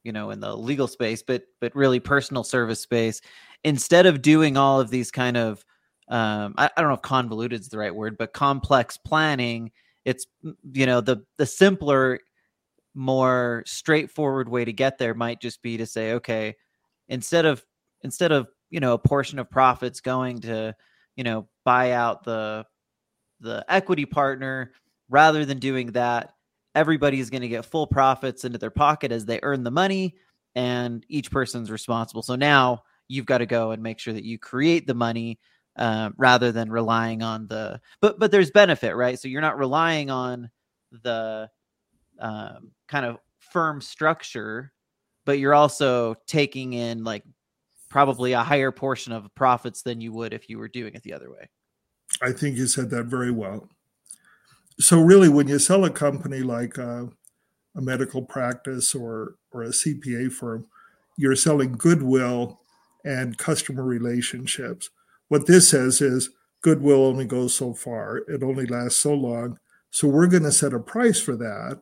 [0.02, 3.20] you know in the legal space, but but really personal service space.
[3.62, 5.64] Instead of doing all of these kind of
[6.08, 9.72] um, I, I don't know if convoluted is the right word, but complex planning,
[10.04, 10.26] it's
[10.72, 12.20] you know the the simpler
[12.94, 16.56] more straightforward way to get there might just be to say okay
[17.08, 17.62] instead of
[18.02, 20.74] instead of you know a portion of profits going to
[21.14, 22.64] you know buy out the
[23.40, 24.72] the equity partner
[25.10, 26.32] rather than doing that
[26.76, 30.14] everybody's going to get full profits into their pocket as they earn the money
[30.54, 32.22] and each person's responsible.
[32.22, 35.40] So now you've got to go and make sure that you create the money
[35.76, 40.10] uh, rather than relying on the but but there's benefit right so you're not relying
[40.10, 40.50] on
[41.02, 41.48] the
[42.18, 44.72] um, kind of firm structure
[45.26, 47.24] but you're also taking in like
[47.90, 51.12] probably a higher portion of profits than you would if you were doing it the
[51.12, 51.48] other way.
[52.22, 53.68] I think you said that very well.
[54.78, 57.08] So really, when you sell a company like a,
[57.74, 60.66] a medical practice or or a CPA firm,
[61.16, 62.60] you're selling goodwill
[63.04, 64.90] and customer relationships.
[65.28, 66.30] What this says is
[66.62, 69.58] goodwill only goes so far; it only lasts so long.
[69.90, 71.80] So we're going to set a price for that,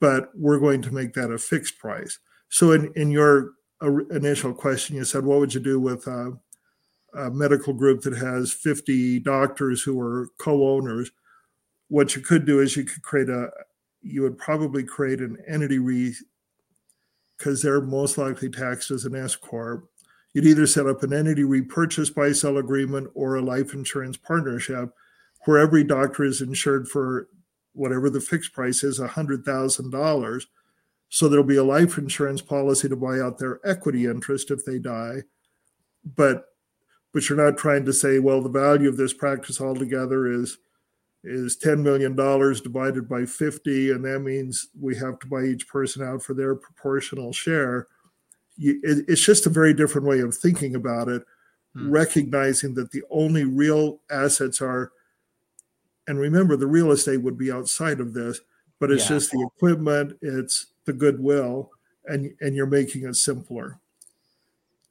[0.00, 2.18] but we're going to make that a fixed price.
[2.48, 3.52] So in in your
[4.10, 6.32] initial question, you said, what would you do with a,
[7.14, 11.10] a medical group that has 50 doctors who are co-owners?
[11.88, 13.50] What you could do is you could create a,
[14.02, 16.14] you would probably create an entity re,
[17.36, 19.88] because they're most likely taxed as an S corp.
[20.36, 24.92] You'd either set up an entity repurchase buy sell agreement or a life insurance partnership
[25.46, 27.28] where every doctor is insured for
[27.72, 30.42] whatever the fixed price is, $100,000
[31.08, 34.78] so there'll be a life insurance policy to buy out their equity interest if they
[34.78, 35.22] die.
[36.04, 36.44] But
[37.14, 40.58] but you're not trying to say, well, the value of this practice altogether is
[41.24, 46.06] is $10 million divided by 50, and that means we have to buy each person
[46.06, 47.88] out for their proportional share.
[48.56, 51.22] You, it, it's just a very different way of thinking about it,
[51.74, 51.90] hmm.
[51.90, 54.92] recognizing that the only real assets are,
[56.08, 58.40] and remember, the real estate would be outside of this,
[58.78, 59.16] but it's yeah.
[59.16, 61.70] just the equipment, it's the goodwill,
[62.06, 63.78] and and you're making it simpler.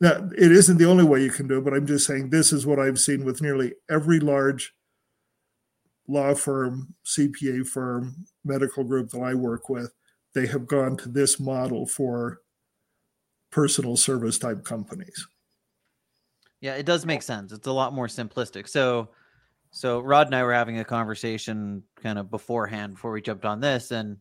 [0.01, 2.51] Now, it isn't the only way you can do it, but I'm just saying this
[2.51, 4.73] is what I've seen with nearly every large
[6.07, 9.93] law firm, CPA firm, medical group that I work with.
[10.33, 12.41] They have gone to this model for
[13.55, 15.27] personal service type companies.
[16.59, 17.53] Yeah, it does make sense.
[17.53, 18.67] It's a lot more simplistic.
[18.67, 19.11] So,
[19.71, 23.61] so Rod and I were having a conversation kind of beforehand before we jumped on
[23.61, 24.17] this, and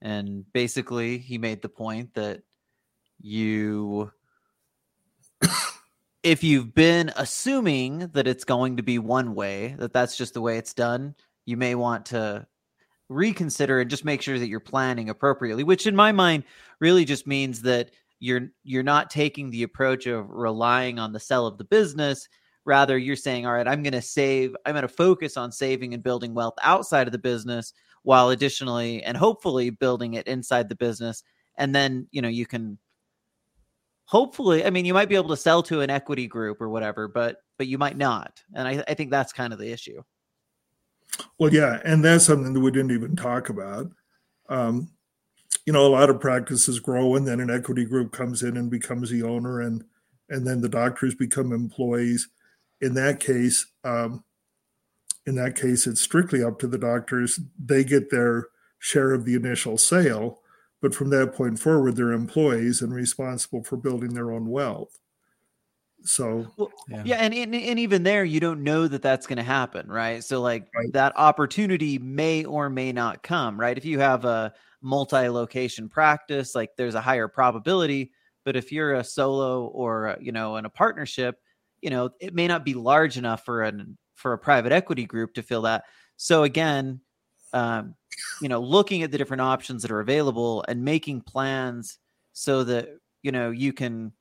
[0.00, 2.40] and basically he made the point that
[3.20, 4.10] you
[6.22, 10.40] if you've been assuming that it's going to be one way that that's just the
[10.40, 11.14] way it's done
[11.44, 12.46] you may want to
[13.10, 16.44] reconsider and just make sure that you're planning appropriately which in my mind
[16.78, 17.90] really just means that
[18.20, 22.28] you're you're not taking the approach of relying on the sell of the business.
[22.66, 25.94] Rather you're saying all right i'm going to save i'm going to focus on saving
[25.94, 30.74] and building wealth outside of the business while additionally and hopefully building it inside the
[30.74, 31.22] business.
[31.56, 32.78] And then you know you can
[34.04, 37.06] hopefully i mean you might be able to sell to an equity group or whatever
[37.06, 38.42] but but you might not.
[38.54, 40.02] And i, I think that's kind of the issue.
[41.38, 43.88] Well yeah and that's something that we didn't even talk about.
[44.48, 44.90] Um,
[45.70, 48.72] you know a lot of practices grow and then an equity group comes in and
[48.72, 49.84] becomes the owner and
[50.28, 52.28] and then the doctors become employees.
[52.80, 54.24] In that case um,
[55.26, 57.38] in that case it's strictly up to the doctors.
[57.56, 58.48] They get their
[58.80, 60.40] share of the initial sale
[60.82, 64.98] but from that point forward they're employees and responsible for building their own wealth.
[66.02, 67.02] So well, yeah.
[67.04, 70.24] yeah, and, and and even there you don't know that that's going to happen right?
[70.24, 70.92] So like right.
[70.94, 73.78] that opportunity may or may not come right?
[73.78, 74.52] If you have a
[74.82, 78.12] multi-location practice like there's a higher probability
[78.44, 81.36] but if you're a solo or you know in a partnership
[81.80, 85.34] you know it may not be large enough for an for a private equity group
[85.34, 85.84] to fill that.
[86.16, 87.00] So again
[87.52, 87.94] um,
[88.40, 91.98] you know looking at the different options that are available and making plans
[92.32, 92.88] so that
[93.22, 94.12] you know you can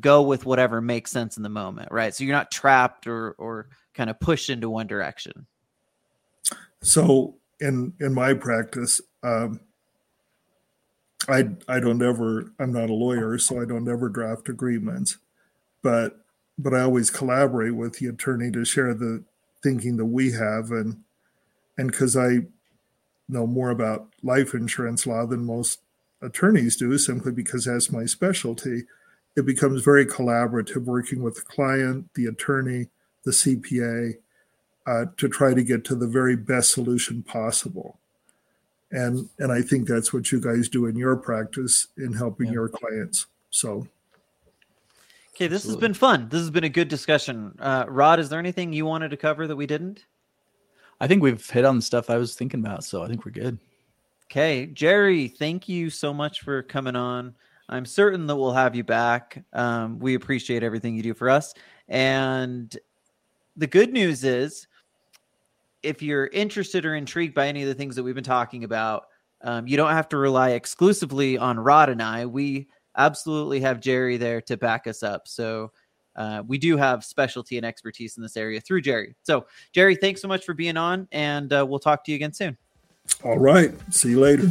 [0.00, 2.14] go with whatever makes sense in the moment right?
[2.14, 5.46] So you're not trapped or or kind of pushed into one direction.
[6.82, 9.60] So in in my practice um,
[11.28, 15.18] I I don't ever I'm not a lawyer, so I don't ever draft agreements,
[15.82, 16.24] but
[16.58, 19.24] but I always collaborate with the attorney to share the
[19.62, 21.02] thinking that we have and
[21.78, 22.40] and because I
[23.28, 25.80] know more about life insurance law than most
[26.20, 28.84] attorneys do, simply because that's my specialty,
[29.36, 32.88] it becomes very collaborative working with the client, the attorney,
[33.24, 34.14] the CPA,
[34.86, 37.98] uh, to try to get to the very best solution possible
[38.92, 42.52] and and I think that's what you guys do in your practice in helping yeah.
[42.52, 43.26] your clients.
[43.50, 43.88] So.
[45.34, 45.70] Okay, this Absolutely.
[45.70, 46.28] has been fun.
[46.28, 47.56] This has been a good discussion.
[47.58, 50.04] Uh, Rod, is there anything you wanted to cover that we didn't?
[51.00, 53.32] I think we've hit on the stuff I was thinking about, so I think we're
[53.32, 53.58] good.
[54.30, 57.34] Okay, Jerry, thank you so much for coming on.
[57.68, 59.42] I'm certain that we'll have you back.
[59.54, 61.54] Um, we appreciate everything you do for us.
[61.88, 62.76] And
[63.56, 64.66] the good news is
[65.82, 69.04] if you're interested or intrigued by any of the things that we've been talking about,
[69.42, 72.26] um, you don't have to rely exclusively on Rod and I.
[72.26, 75.26] We absolutely have Jerry there to back us up.
[75.26, 75.72] So
[76.14, 79.16] uh, we do have specialty and expertise in this area through Jerry.
[79.22, 82.32] So, Jerry, thanks so much for being on, and uh, we'll talk to you again
[82.32, 82.56] soon.
[83.24, 83.72] All right.
[83.90, 84.48] See you later.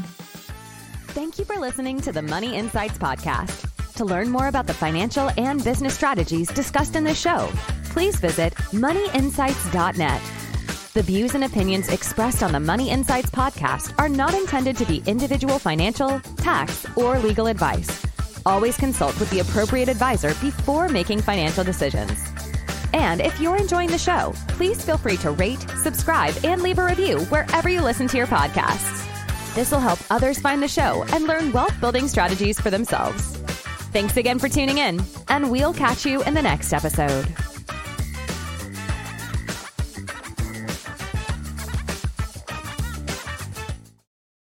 [1.09, 3.67] Thank you for listening to the Money Insights Podcast.
[3.95, 7.49] To learn more about the financial and business strategies discussed in this show,
[7.85, 10.40] please visit moneyinsights.net.
[10.93, 15.01] The views and opinions expressed on the Money Insights podcast are not intended to be
[15.05, 18.05] individual financial, tax, or legal advice.
[18.45, 22.11] Always consult with the appropriate advisor before making financial decisions.
[22.91, 26.85] And if you're enjoying the show, please feel free to rate, subscribe, and leave a
[26.85, 29.07] review wherever you listen to your podcasts.
[29.55, 33.37] This will help others find the show and learn wealth building strategies for themselves.
[33.93, 37.33] Thanks again for tuning in, and we'll catch you in the next episode.